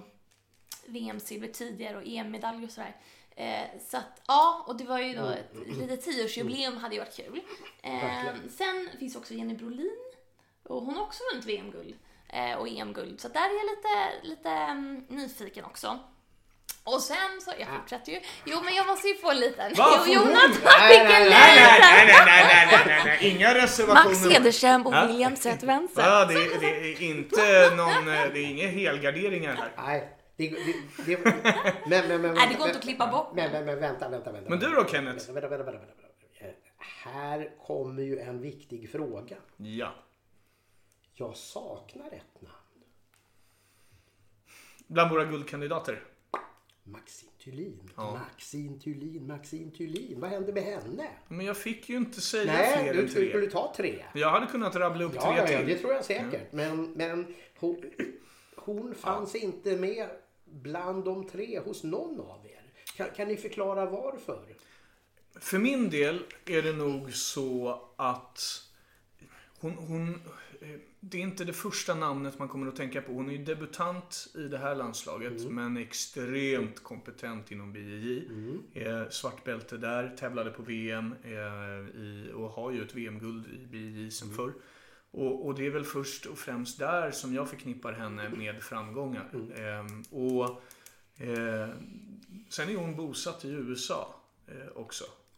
[0.86, 2.96] VM-silver tidigare och EM-medalj och sådär.
[3.36, 7.16] Eh, så att, ja, och det var ju då ett litet tioårsjubileum hade ju varit
[7.16, 7.42] kul.
[7.84, 9.98] Eh, sen finns också Jenny Brolin
[10.64, 11.96] och hon har också vunnit VM-guld
[12.30, 13.22] eh, och EM-guld.
[13.22, 16.00] Så där är jag lite, lite mm, nyfiken också.
[16.86, 18.20] Och sen så, jag fortsätter ju.
[18.46, 19.74] Jo men jag måste ju få en liten.
[19.78, 20.14] Vad Jo?
[20.14, 22.26] Jonathan Nej, fick nej, en nej, Nej, nej, liten.
[22.26, 23.32] nej, nej, nej, nej, nej, nej.
[23.36, 24.06] Inga reservationer.
[24.10, 25.06] Max Hederström och Ja.
[25.08, 26.04] William Seth Wenzel.
[26.06, 29.72] Ja, det, är- det är inte någon, eh, det är inga helgarderingar här.
[29.78, 31.18] Nej, det, det, det,
[31.88, 33.32] men, men, men, Nej, det går inte att klippa bort.
[33.36, 34.50] Men, men, men vänta, vänta, vänta.
[34.50, 35.32] Men du då, Kenneth?
[35.32, 36.46] Vänta, vänta, vänta, vänta, vänta.
[36.46, 36.52] Eh,
[37.04, 39.36] Här kommer ju en viktig fråga.
[39.58, 39.94] Ja.
[41.14, 42.56] Jag saknar ett namn.
[44.88, 46.04] Bland våra guldkandidater.
[46.84, 47.90] Maxine Thulin.
[47.96, 48.12] Ja.
[48.12, 50.20] Maxine Thulin, Maxine Thulin.
[50.20, 51.08] Vad hände med henne?
[51.28, 53.50] Men jag fick ju inte säga Nej, fler du än skulle tre.
[53.50, 54.06] ta tre.
[54.14, 55.68] Jag hade kunnat rabbla upp Ja, tre ja, ja, till.
[55.68, 56.52] det tror jag säkert.
[56.52, 57.84] Men, men hon,
[58.56, 60.10] hon fanns inte med
[60.46, 62.64] bland de tre hos någon av er.
[62.98, 64.46] Kan, kan ni förklara varför?
[65.40, 68.40] För min del är det nog så att
[69.60, 70.22] hon, hon,
[71.00, 73.12] det är inte det första namnet man kommer att tänka på.
[73.12, 78.28] Hon är ju debutant i det här landslaget men extremt kompetent inom BJJ.
[78.74, 81.32] Eh, svart bälte där, tävlade på VM eh,
[82.02, 84.54] i, och har ju ett VM-guld i BJJ sen förr.
[85.12, 89.30] Och, och det är väl först och främst där som jag förknippar henne med framgångar.
[89.56, 90.62] Ehm, och
[91.24, 91.70] eh,
[92.54, 94.16] Sen är hon bosatt i USA
[94.48, 94.68] eh,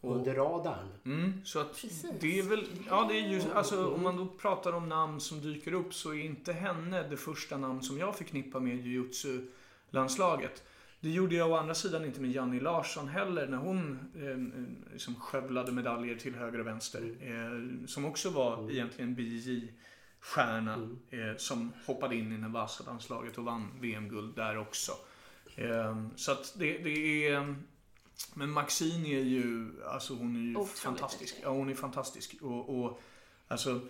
[0.05, 0.87] Under radarn.
[1.05, 2.05] Mm, så att Precis.
[2.19, 5.41] det är väl, ja det är ju, alltså om man då pratar om namn som
[5.41, 10.63] dyker upp så är inte henne det första namn som jag förknippar med jujutsu-landslaget.
[10.99, 15.15] Det gjorde jag å andra sidan inte med Janni Larsson heller när hon eh, liksom
[15.15, 17.15] skövlade medaljer till höger och vänster.
[17.21, 20.73] Eh, som också var egentligen BJJ-stjärna
[21.09, 24.91] eh, som hoppade in i Nevasa-landslaget och vann VM-guld där också.
[25.55, 27.55] Eh, så att det, det är...
[28.33, 31.35] Men Maxine är ju, alltså hon är ju Otroligt fantastisk.
[31.43, 32.35] Ja, hon är fantastisk.
[32.41, 33.01] Och, och
[33.47, 33.81] alltså,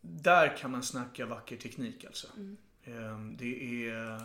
[0.00, 2.26] där kan man snacka vacker teknik alltså.
[2.36, 2.56] Mm.
[2.86, 4.20] Ehm, Det är,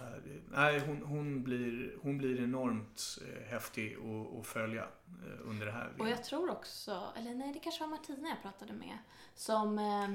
[0.52, 3.98] nej hon, hon, blir, hon blir enormt eh, häftig
[4.40, 5.94] att, följa eh, under det här.
[6.00, 8.98] Och jag tror också, eller nej det kanske var Martina jag pratade med,
[9.36, 10.10] som eh,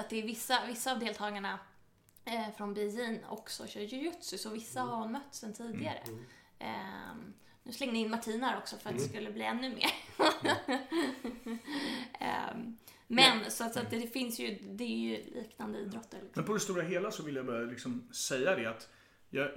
[0.00, 1.58] att det är vissa, vissa av deltagarna
[2.24, 6.02] eh, från Beijing också kör jujutsu, så vissa har hon mött sedan tidigare.
[6.58, 7.34] Ehm,
[7.66, 9.90] nu slängde jag in Martina här också för att det skulle bli ännu mer.
[12.20, 12.76] Ehm,
[13.06, 16.18] men så att, så att det, det finns ju, det är ju liknande idrotter.
[16.22, 16.32] Liksom.
[16.34, 18.88] Men på det stora hela så vill jag bara liksom säga det att
[19.30, 19.50] jag,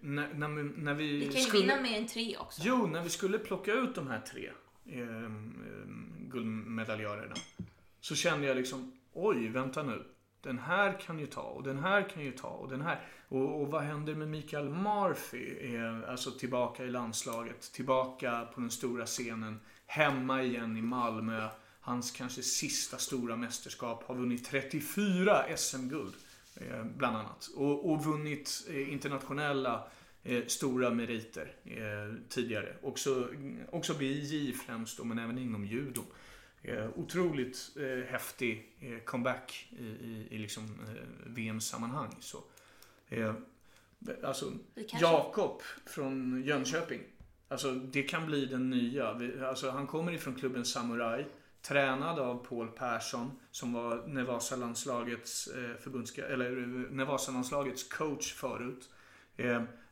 [0.00, 1.62] när, när, vi- när vi, Vi kan ju skulle...
[1.62, 2.62] vinna med en tre också.
[2.64, 4.50] Jo, när vi skulle plocka ut de här tre
[4.86, 5.30] eh, eh,
[6.18, 7.34] guldmedaljörerna
[8.00, 10.04] så kände jag liksom, oj, vänta nu.
[10.42, 13.00] Den här kan ju ta och den här kan ju ta och den här.
[13.28, 15.76] Och, och vad händer med Mikael Murphy?
[16.08, 21.48] Alltså tillbaka i landslaget, tillbaka på den stora scenen, hemma igen i Malmö.
[21.80, 26.14] Hans kanske sista stora mästerskap har vunnit 34 SM-guld.
[26.60, 27.48] Eh, bland annat.
[27.56, 29.88] Och, och vunnit eh, internationella
[30.22, 32.76] eh, stora meriter eh, tidigare.
[32.82, 33.28] Också,
[33.70, 36.02] också BJ främst då, men även inom judo.
[36.68, 42.16] Eh, otroligt eh, häftig eh, comeback i, i, i liksom, eh, VM-sammanhang.
[42.20, 42.38] Så.
[43.08, 43.34] Eh,
[44.24, 44.52] alltså,
[45.00, 47.00] Jakob från Jönköping.
[47.48, 49.12] Alltså, det kan bli den nya.
[49.14, 51.24] Vi- Alltså, han kommer ifrån klubben Samurai.
[51.62, 58.88] Tränad av Paul Persson som var Nevasa-landslagets eh, förbundska, eller eh, Nevasa-landslagets coach förut.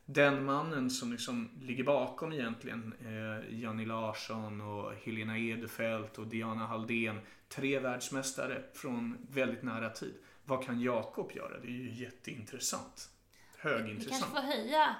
[0.05, 6.67] Den mannen som liksom ligger bakom egentligen eh, Janni Larsson och Helena Edefelt och Diana
[6.67, 7.19] Haldén.
[7.49, 10.13] Tre världsmästare från väldigt nära tid.
[10.43, 11.59] Vad kan Jakob göra?
[11.59, 13.09] Det är ju jätteintressant.
[13.55, 14.31] Vi kanske Högintressant.
[14.33, 14.95] får höja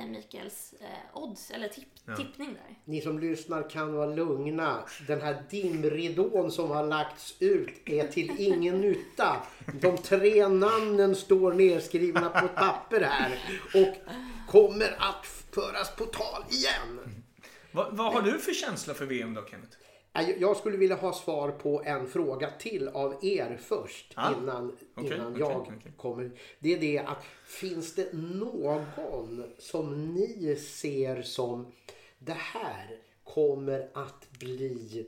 [0.00, 0.86] Mikaels eh,
[1.22, 2.16] odds, eller tipp, Ja.
[2.16, 2.78] tippning där.
[2.84, 4.84] Ni som lyssnar kan vara lugna.
[5.06, 9.36] Den här dimridån som har lagts ut är till ingen nytta.
[9.80, 13.38] De tre namnen står nedskrivna på papper här
[13.74, 13.94] och
[14.52, 17.22] kommer att föras på tal igen.
[17.72, 19.76] Vad, vad har du för känsla för VM då Kenneth?
[20.14, 25.14] Jag skulle vilja ha svar på en fråga till av er först Ah, innan, okej,
[25.16, 25.92] innan jag okej.
[25.96, 26.30] kommer.
[26.58, 31.72] Det är det att finns det någon som ni ser som
[32.18, 35.06] det här kommer att bli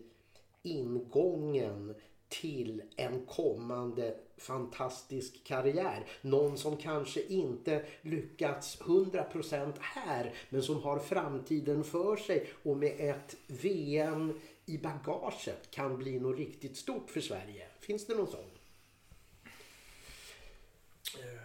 [0.63, 1.95] ingången
[2.29, 6.07] till en kommande fantastisk karriär.
[6.21, 12.95] Någon som kanske inte lyckats 100% här men som har framtiden för sig och med
[12.99, 17.67] ett VM i bagaget kan bli något riktigt stort för Sverige.
[17.81, 18.51] Finns det någon sån?
[21.19, 21.44] Eh,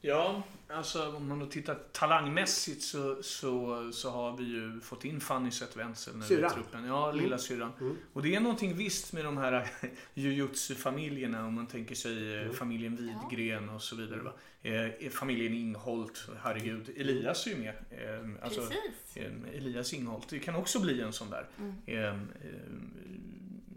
[0.00, 5.20] Ja, alltså om man då tittar talangmässigt så, så, så har vi ju fått in
[5.20, 6.84] Fanny Zet-Wenzel nu i truppen.
[6.84, 7.72] Ja, lilla syrran.
[8.12, 9.70] Och det är någonting visst med de här
[10.14, 14.20] jujutsu-familjerna om man tänker sig eh, familjen Widgren och så vidare.
[14.20, 14.32] Va?
[14.62, 16.88] Eh, familjen Ingholt, herregud.
[16.96, 17.74] Elias är ju med.
[17.90, 19.16] Eh, alltså, Precis.
[19.16, 20.28] eh, Elias Ingholt.
[20.28, 21.48] Det kan också bli en sån där.
[21.86, 22.16] Eh, eh,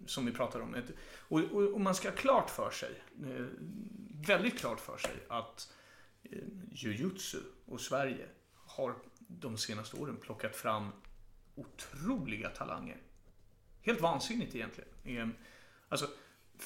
[0.05, 0.75] som vi pratar om.
[1.17, 3.45] Och, och, och man ska ha klart för sig, eh,
[4.27, 5.73] väldigt klart för sig att
[6.71, 8.95] jujutsu och Sverige har
[9.27, 10.89] de senaste åren plockat fram
[11.55, 12.97] otroliga talanger.
[13.81, 14.89] Helt vansinnigt egentligen.
[15.03, 15.27] Eh,
[15.91, 16.07] Alltså,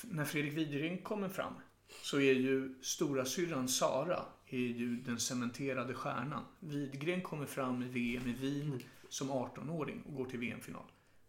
[0.03, 1.53] när Fredrik Widgren kommer fram
[2.01, 6.45] så är ju stora syrran Sara är ju den cementerade stjärnan.
[6.59, 10.85] Widgren kommer fram i VM i Wien som 18-åring och går till VM-final.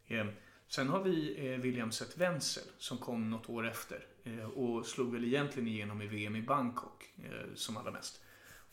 [0.06, 0.26] Eh,
[0.68, 5.12] Sen har vi eh, William Seth Wenzel som kom något år efter eh, och slog
[5.12, 8.23] väl egentligen igenom i VM i Bangkok eh, som allra mest.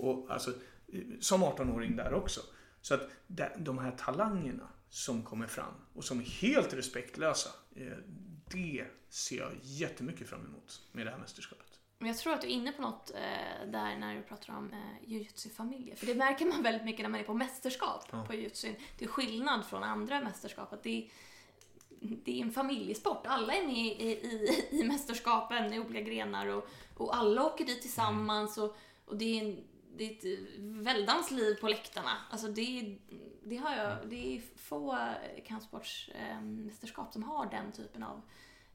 [0.02, 0.54] Och alltså,
[1.20, 2.41] som 18-åring där också.
[2.82, 3.10] Så att
[3.58, 7.97] de- här talangerna som kommer fram och som är helt respektlösa, eh,
[8.52, 11.66] det ser jag jättemycket fram emot med det här mästerskapet.
[11.97, 14.74] Men jag tror att du är inne på något eh, där när du pratar om
[14.74, 15.95] eh, jujutsu-familjer.
[15.95, 18.24] För det märker man väldigt mycket när man är på mästerskap Ja.
[18.28, 18.76] på jujutsu.
[18.97, 20.74] Det är skillnad från andra mästerskap.
[20.74, 21.10] Att det, är,
[22.26, 23.26] det är en familjesport.
[23.28, 27.82] Alla är med i, i, i mästerskapen i olika grenar och, och alla åker dit
[27.82, 28.58] tillsammans.
[28.58, 28.76] Och,
[29.06, 29.64] och det, är en,
[29.97, 32.17] det är ett väldans liv på läktarna.
[32.29, 32.97] Alltså det,
[33.43, 35.13] det, har jag, det är få
[35.47, 38.21] kampsportsmästerskap som har den typen av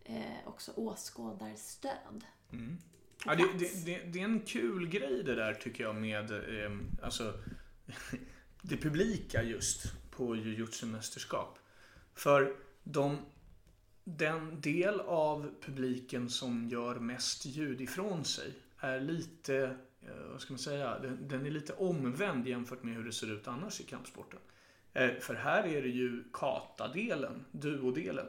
[0.05, 2.25] eh, också åskådarstöd.
[2.53, 2.79] Mm.
[3.25, 7.35] Ja, det, det, det, är en kul grej det där tycker jag med eh, alltså,
[8.63, 11.59] det publika just på jujutsu-mästerskap.
[12.15, 13.19] För de,
[14.05, 19.71] den del av publiken som gör mest ljud ifrån sig är lite, eh,
[20.31, 23.49] vad ska man säga, den, den är lite omvänd jämfört med hur det ser ut
[23.49, 24.41] annars i kampsporten.
[24.93, 28.27] Eh, för här är det ju kata-delen, duodelen.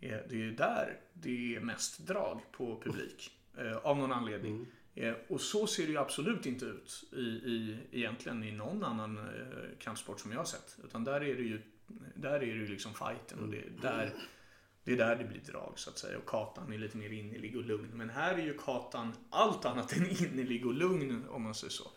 [0.00, 3.34] Eh, det är ju där det är mest drag på publik.
[3.82, 4.66] Av någon anledning.
[4.94, 5.14] Mm.
[5.28, 9.28] Och så ser det ju absolut inte ut i, i, egentligen i någon annan
[9.78, 10.78] kampsport som jag har sett.
[10.84, 11.62] Utan där är det ju
[12.14, 14.12] där är det ju liksom fighten och det är där
[14.88, 17.56] det är där det blir drag så att säga och katan är lite mer innerlig
[17.56, 17.90] och lugn.
[17.94, 21.90] Men här är ju katan allt annat än innerlig och lugn om man säger så.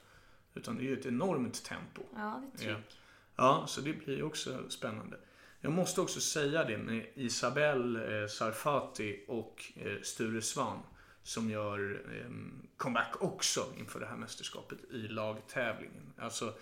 [0.54, 2.02] Utan det är ju ett enormt tempo.
[2.16, 2.98] Ja, det är tryck.
[3.36, 5.18] Ja, så det blir också spännande.
[5.62, 10.80] Jag måste också säga det med Isabelle eh, Sarfati och eh, Sture Svan
[11.24, 12.32] som gör eh,
[12.78, 16.14] comeback också inför det här mästerskapet i lagtävlingen.
[16.18, 16.54] Alltså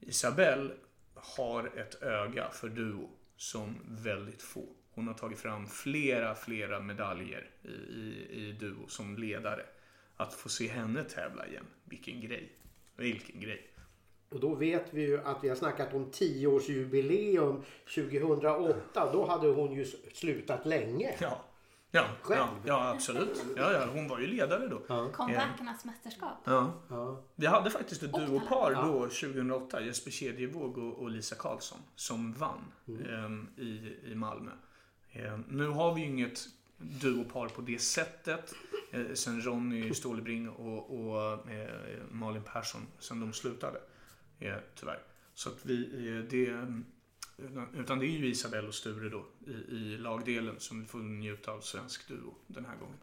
[0.00, 0.74] Isabelle
[1.14, 4.68] har ett öga för duo som väldigt få.
[4.94, 9.62] Hon har tagit fram flera, flera medaljer i, i, i duo som ledare.
[10.16, 12.52] Att få se henne tävla igen, vilken grej.
[12.96, 13.68] Vilken grej.
[14.28, 17.62] Och då vet vi ju att vi har snackat om 10-årsjubileum
[17.94, 19.12] 2008.
[19.12, 21.14] Då hade hon ju slutat länge.
[21.20, 21.44] Ja.
[21.94, 23.44] Ja, ja, ja, absolut.
[23.56, 24.82] Ja, ja, hon var ju ledare då.
[24.88, 25.10] Ja.
[25.12, 26.38] Comebackernas mästerskap.
[26.44, 26.72] Ja.
[26.88, 27.22] ja.
[27.34, 32.72] Vi hade faktiskt ett duopar då 2008, Jesper Kedjevåg och, och Lisa Karlsson, som vann
[32.88, 33.48] mm.
[33.56, 34.50] eh, i, i Malmö.
[35.12, 36.48] Eh, nu har vi ju inget
[36.78, 38.54] duopar på det sättet
[38.92, 43.80] eh, sen Ronny Stålebring och, och eh, Malin Persson, sen de slutade.
[44.40, 45.02] Eh, tyvärr.
[45.34, 46.66] Så att vi, eh, det
[47.74, 51.60] utan det är ju Isabelle och Sture då i, i lagdelen som får njuta av
[51.60, 52.98] svensk duo den här gången.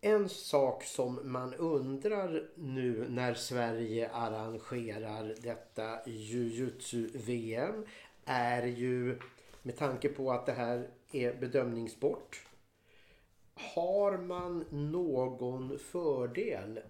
[0.00, 7.86] En sak som man undrar nu när Sverige arrangerar detta jujutsu-VM
[8.24, 9.18] är ju
[9.62, 12.46] med tanke på att det här är bedömningssport.
[13.54, 16.80] Har man någon fördel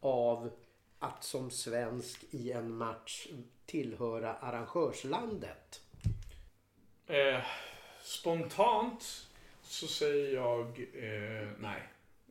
[0.00, 0.50] av
[0.98, 3.26] att som svensk i en match
[3.66, 5.82] tillhöra arrangörslandet?
[7.06, 7.44] Eh,
[8.02, 9.28] spontant
[9.62, 11.82] så säger jag eh, nej.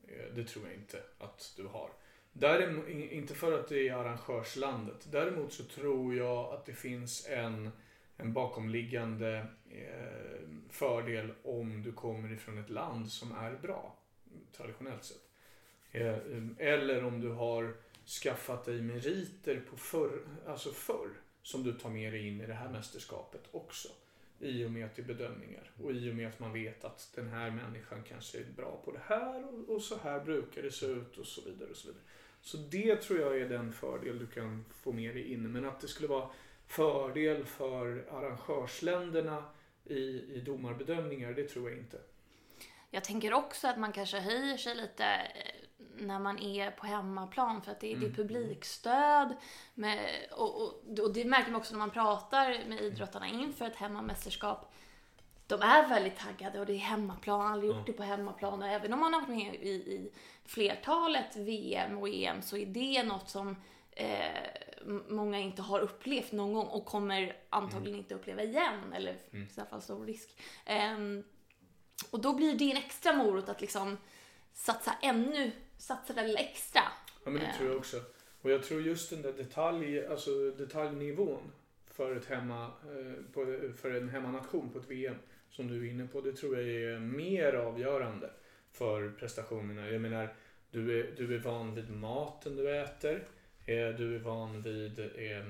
[0.07, 1.89] Eh, det tror jag inte att du har.
[2.33, 5.07] Däremot, inte för att det är arrangörslandet.
[5.11, 7.71] Däremot så tror jag att det finns en,
[8.17, 13.95] en bakomliggande eh, fördel om du kommer ifrån ett land som är bra
[14.57, 15.29] traditionellt sett.
[15.91, 16.17] Eh,
[16.57, 17.75] eller om du har
[18.23, 21.09] skaffat dig meriter på förr, alltså förr
[21.41, 23.87] som du tar med dig in i det här mästerskapet också.
[24.39, 27.11] I och med att det är bedömningar och i och med att man vet att
[27.15, 30.71] den här människan kanske är bra på det här och, och så här brukar det
[30.71, 31.69] se ut och så vidare.
[31.69, 32.03] och Så vidare.
[32.41, 35.51] Så det tror jag är den fördel du kan få med dig in.
[35.51, 36.29] Men att det skulle vara
[36.67, 39.43] fördel för arrangörsländerna
[39.85, 39.95] i,
[40.35, 41.97] i domarbedömningar, det tror jag inte.
[42.91, 45.65] Jag tänker också att man kanske höjer sig lite eh,
[45.97, 48.13] när man är på hemmaplan för att det, är, mm.
[48.13, 49.35] publikstöd.
[49.73, 53.75] Med, och, och, och, det märker man också när man pratar med idrottarna inför ett
[53.75, 54.73] hemmamästerskap.
[55.47, 58.61] De är väldigt taggade och det är hemmaplan, aldrig gjort det på hemmaplan.
[58.61, 60.11] Och även om man har varit med i, i
[60.45, 63.55] flertalet VM och EM så är det något som
[63.95, 67.99] eh, många inte har upplevt någon gång och kommer antagligen mm.
[67.99, 68.93] inte uppleva igen.
[68.93, 69.45] Eller mm.
[69.45, 70.29] i alla fall stor risk.
[70.65, 70.97] Eh,
[72.11, 73.97] och då blir det en extra morot att liksom
[74.53, 76.81] satsa ännu satsa det lite extra.
[77.23, 78.01] Ja, men det tror jag också.
[78.41, 81.51] Och jag tror just den där detalj, alltså detaljnivån
[81.91, 85.15] för, ett hemma, eh, för en hemmanation på ett VM
[85.49, 88.29] som du är inne på, det tror jag är mer avgörande
[88.71, 89.89] för prestationerna.
[89.89, 90.35] Jag menar,
[90.71, 93.27] du är, du är van vid maten du äter.
[93.65, 95.45] Du är van vid eh,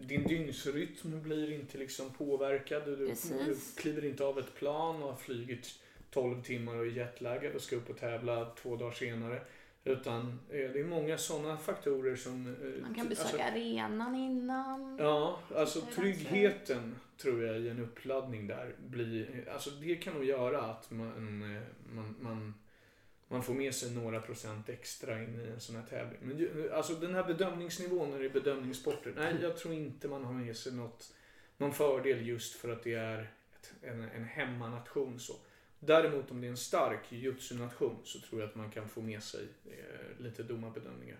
[0.00, 2.82] din dygnsrytm blir inte liksom påverkad.
[2.84, 2.96] Du,
[3.46, 5.68] du, kliver inte av ett plan och har flugit
[6.10, 9.40] 12 timmar och är jetlaggad och ska upp och tävla två dagar senare.
[9.84, 12.46] Utan eh, det är många sådana faktorer som...
[12.46, 14.98] Eh, Man kan besöka alltså, arenan innan.
[15.00, 19.44] Ja, alltså tryggheten tror jag i en uppladdning där blir...
[19.52, 21.38] Alltså det kan nog göra att man,
[21.92, 22.54] man, man,
[23.28, 26.18] man får med sig några procent extra in i en sån här tävling.
[26.22, 29.12] Men alltså den här bedömningsnivån när det är bedömningssporter.
[29.16, 31.12] Nej, jag tror inte man har med sig något,
[31.56, 35.34] någon fördel just för att det är ett, en, en hemmanation så.
[35.80, 39.22] Däremot om det är en stark jujutsu-nation så tror jag att man kan få med
[39.22, 41.18] sig eh, lite domarbedömningar.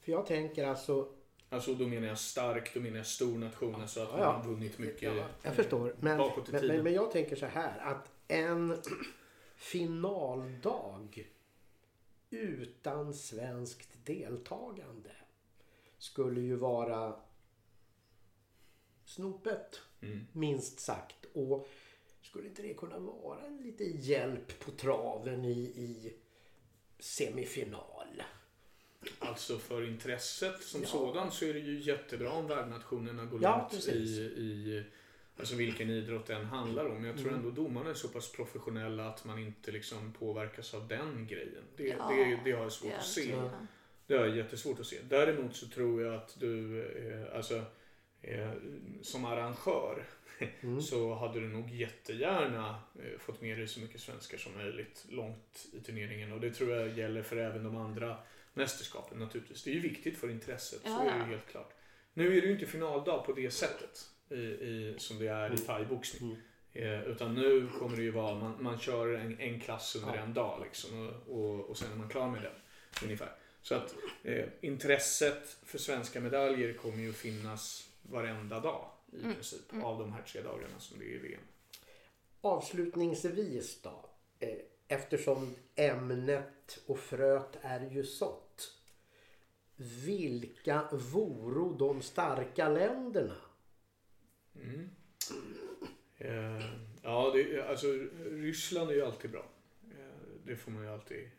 [0.00, 1.08] För jag tänker alltså,
[1.52, 3.74] Alltså då menar jag stark, då menar jag stor nation.
[3.74, 4.32] Alltså att Ja, man ja.
[4.32, 5.02] har vunnit mycket.
[5.16, 5.94] ja, jag förstår.
[6.00, 6.76] Men, bakåt i men, tiden.
[6.76, 8.76] men, men jag tänker så här att en
[9.60, 11.28] finaldag
[12.30, 15.10] utan svenskt deltagande
[15.98, 17.20] skulle ju vara
[19.04, 19.80] snopet.
[20.02, 20.26] Mm.
[20.32, 21.26] Minst sagt.
[21.32, 21.68] Och
[22.22, 26.14] skulle inte det kunna vara en lite hjälp på traven i, i
[26.98, 28.22] semifinal?
[29.18, 30.88] Alltså för intresset som Ja.
[30.88, 33.98] sådant så är det ju jättebra om värdnationerna går Ja, långt i,
[34.36, 34.84] i
[35.40, 36.94] alltså vilken idrott det än handlar om.
[36.94, 37.40] Men jag tror Mm.
[37.40, 41.64] ändå domarna är så pass professionella att man inte liksom påverkas av den grejen.
[41.76, 43.34] Det, Ja, det, det har jag svårt att se.
[44.06, 44.96] Det har jag jättesvårt att se.
[45.08, 47.64] Däremot så tror jag att du, eh, alltså
[48.22, 48.52] eh,
[49.02, 50.04] som arrangör
[50.60, 50.80] Mm.
[50.90, 52.68] så hade du nog jättegärna
[52.98, 56.32] eh, fått med dig så mycket svenskar som möjligt långt i turneringen.
[56.32, 58.16] Och det tror jag gäller för även de andra
[58.54, 59.62] mästerskapen naturligtvis.
[59.64, 61.72] Det är ju viktigt för intresset, så Ja, är det ju helt klart.
[62.14, 65.46] Nu är det ju inte finaldag på det sättet i, i, som det är i
[65.46, 65.58] Mm.
[65.66, 66.30] thaiboxning.
[66.30, 66.92] Mm.
[66.94, 70.22] Eh, utan nu kommer det ju vara, man, man kör en, en klass under Ja.
[70.22, 72.52] en dag liksom, och, och, och sen är man klar med den.
[73.04, 73.32] Ungefär.
[73.62, 79.72] Så att eh, intresset för svenska medaljer kommer ju finnas varenda dag i Mm, princip
[79.72, 79.84] mm.
[79.84, 81.40] av de här tre dagarna som det är i VM.
[82.40, 84.04] Avslutningsvis då.
[84.38, 84.58] eh,
[84.88, 88.76] Eftersom ämnet och fröet är ju sått.
[89.76, 93.36] Vilka voro de starka länderna?
[94.54, 94.90] Mm.
[96.18, 96.64] Eh,
[97.02, 97.86] ja, det, alltså
[98.30, 99.48] Ryssland är ju alltid bra.
[99.90, 101.30] Eh, det får man ju alltid.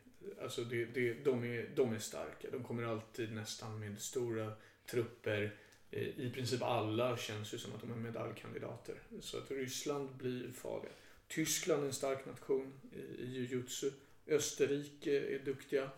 [0.42, 2.50] Alltså det, det, de, är, de är starka.
[2.52, 4.52] De kommer alltid nästan med stora
[4.86, 5.56] trupper.
[5.90, 8.94] Eh, I princip alla känns ju som att de är medaljkandidater.
[9.20, 10.92] Så att Ryssland blir farliga.
[11.28, 13.90] Tyskland är en stark nation i, i jujutsu.
[14.26, 15.90] Österrike är duktiga.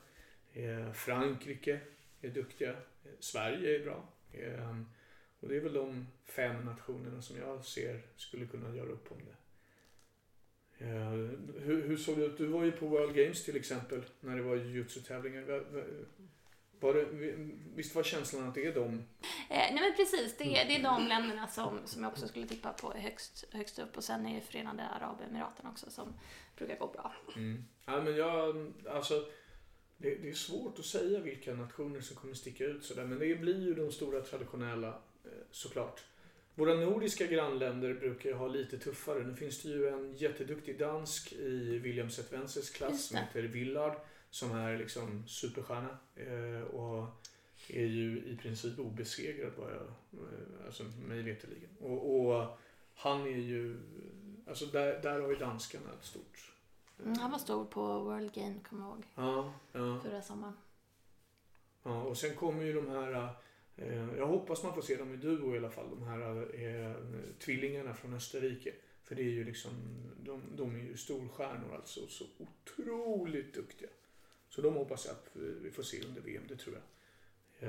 [0.53, 1.81] Eh, Frankrike
[2.21, 2.71] är duktiga.
[2.71, 4.09] Eh, Sverige är bra.
[4.33, 4.81] Eh,
[5.45, 9.19] och det är väl de fem nationerna som jag ser skulle kunna göra upp om
[9.25, 9.35] det.
[10.85, 11.11] Eh,
[11.63, 12.39] hur, hur såg det ut?
[12.39, 15.43] Du var ju på World Games till exempel när det var jujutsu-tävlingar.
[15.43, 15.85] Va- va-
[16.81, 17.07] Var det,
[17.77, 18.85] visst var känslan att det är de?
[18.85, 18.99] Eh,
[19.49, 22.73] nej men precis, det, är- det är de länderna som, som jag också skulle tippa
[22.73, 26.15] på högst, högst upp och sen är det Förenade Arabemiraten också som
[26.57, 27.15] brukar gå bra.
[27.37, 27.65] Mm.
[27.87, 29.27] Ja, men jag, alltså,
[29.97, 33.05] det, det är svårt att säga vilka nationer som kommer sticka ut sådär.
[33.05, 34.99] Men det blir ju de stora traditionella
[35.51, 36.05] såklart.
[36.55, 39.25] Våra nordiska grannländer brukar ju ha lite tuffare.
[39.25, 43.97] Nu finns det ju en jätteduktig dansk i William Zetvenses klass som heter Villard.
[44.31, 45.99] Som är liksom superstjärna.
[46.17, 47.09] Eh, och
[47.69, 49.83] är ju i princip obesegrad vad jag,
[50.23, 51.71] eh, alltså mig veterligen.
[51.81, 52.59] Och, och
[52.95, 53.77] han är ju,
[54.47, 56.51] alltså där, där har ju danskarna ett stort
[57.05, 60.57] Mm, han var stor på World Game, kommer jag ihåg, Ja, ja, förra sommaren.
[61.83, 62.03] ja.
[62.03, 63.31] Och sen kommer ju de här, eh,
[64.17, 66.93] jag hoppas man får se dem i duo i alla fall, de här eh,
[67.39, 68.73] tvillingarna från Österrike.
[69.05, 69.71] För det är ju liksom,
[70.23, 73.89] de, de är ju storstjärnor alltså, så otroligt duktiga.
[74.49, 75.31] Så de hoppas jag att
[75.63, 76.83] vi får se under VM, det tror jag.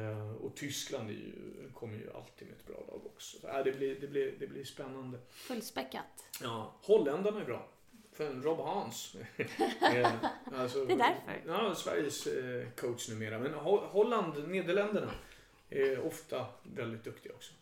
[0.01, 1.32] Eh, och Tyskland ju,
[1.74, 3.38] kommer ju alltid med ett bra lag också.
[3.39, 5.20] Så, äh, det, blir, det, blir, det blir spännande.
[5.30, 6.06] Fullspäckat.
[6.41, 7.70] Ja, holländarna är bra.
[8.12, 9.16] För Rob Hans.
[9.95, 10.12] Eh,
[10.53, 11.41] alltså, Det är därför.
[11.47, 13.39] Ja, Sveriges eh, coach numera.
[13.39, 15.12] Men Ho- Holland, Nederländerna
[15.70, 17.53] är ofta väldigt duktiga också.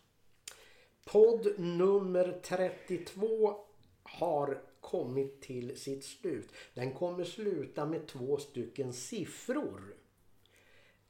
[1.04, 3.56] Podd nummer 32
[4.02, 6.48] har kommit till sitt slut.
[6.74, 9.94] Den kommer sluta med två stycken siffror.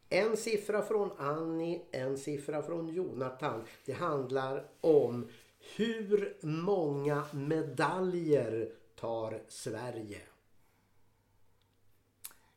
[0.09, 3.65] En siffra från Annie, en siffra från Jonathan.
[3.85, 5.29] Det handlar om
[5.77, 10.21] hur många medaljer tar Sverige?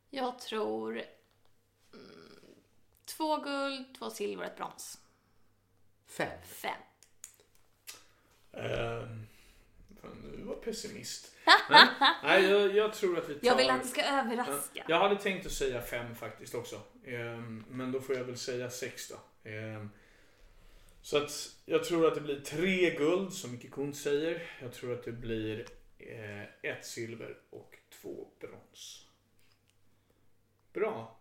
[0.10, 1.02] Jag tror
[3.08, 5.00] två guld, två silver och ett brons.
[6.08, 6.40] Fem.
[6.44, 6.82] Fem.
[8.52, 9.28] Ehm,
[10.02, 11.36] fan, du var pessimist.
[11.70, 11.88] Men,
[12.24, 13.48] nej, jag, jag tror att vi tar...
[13.48, 14.86] Jag vill att det ska överraska.
[14.88, 16.82] Jag hade tänkt att säga fem faktiskt också.
[17.06, 19.50] Ehm, men då får jag väl säga sex då.
[19.50, 19.90] Ehm,
[21.02, 24.52] så att jag tror att det blir tre guld som Micke Kunt säger.
[24.62, 25.66] Jag tror att det blir
[25.98, 29.08] eh, ett silver och två brons.
[30.74, 31.20] Bra.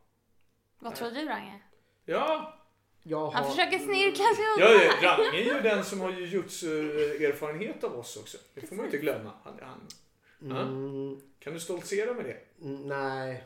[0.79, 1.63] Vad tror du, Range?
[2.09, 2.53] Ja,
[3.03, 4.81] Jag Han har, försöker snirkla sig jag undan.
[4.81, 8.39] är, Range är ju den som har jujutsu-erfarenhet av oss också.
[8.55, 9.31] Det får man ju inte glömma.
[9.45, 9.81] Han, han,
[10.39, 10.61] Ja.
[10.63, 12.39] mm, kan du stoltsera med det?
[12.65, 13.45] nej.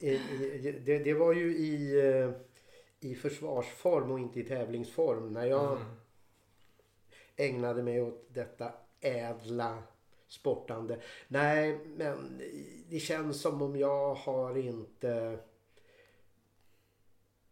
[0.00, 2.30] Det, det, det var ju i, eh,
[3.00, 5.32] i försvarsform och inte i tävlingsform.
[5.32, 5.82] När jag Mm.
[7.36, 9.82] ägnade mig åt detta ädla
[10.28, 10.98] sportande.
[11.28, 12.40] Nej, men
[12.90, 15.38] det känns som om jag har inte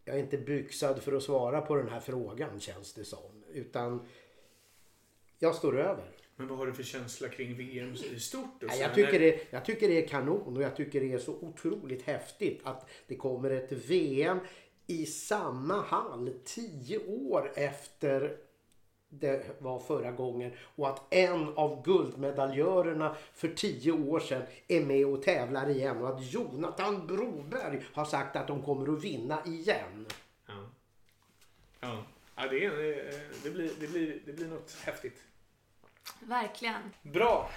[0.04, 3.44] jag är inte byxad för att svara på den här frågan känns det som.
[3.52, 4.06] Utan
[5.38, 6.10] jag står över.
[6.36, 8.60] Men vad har du för känsla kring VM i stort?
[8.60, 11.32] Så jag, tycker det, jag tycker det är kanon och jag tycker det är så
[11.32, 14.38] otroligt häftigt att det kommer ett VM
[14.86, 18.36] i samma hall tio år efter
[19.10, 25.06] det var förra gången och att en av guldmedaljörerna för tio år sedan är med
[25.06, 30.06] och tävlar igen och att Jonathan Broberg har sagt att de kommer att vinna igen.
[30.46, 30.54] Ja.
[31.80, 32.04] Ja.
[32.36, 32.72] ja det, är,
[33.42, 35.22] det, blir, det, blir, det blir något häftigt.
[36.20, 36.82] Verkligen.
[37.02, 37.50] Bra.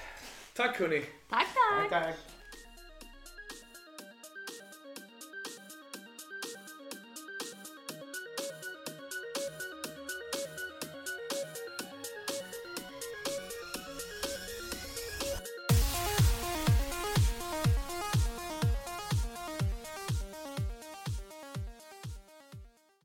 [0.54, 1.06] Tack hörni.
[1.30, 1.90] Tack, tack.
[1.90, 2.33] Tack, tack.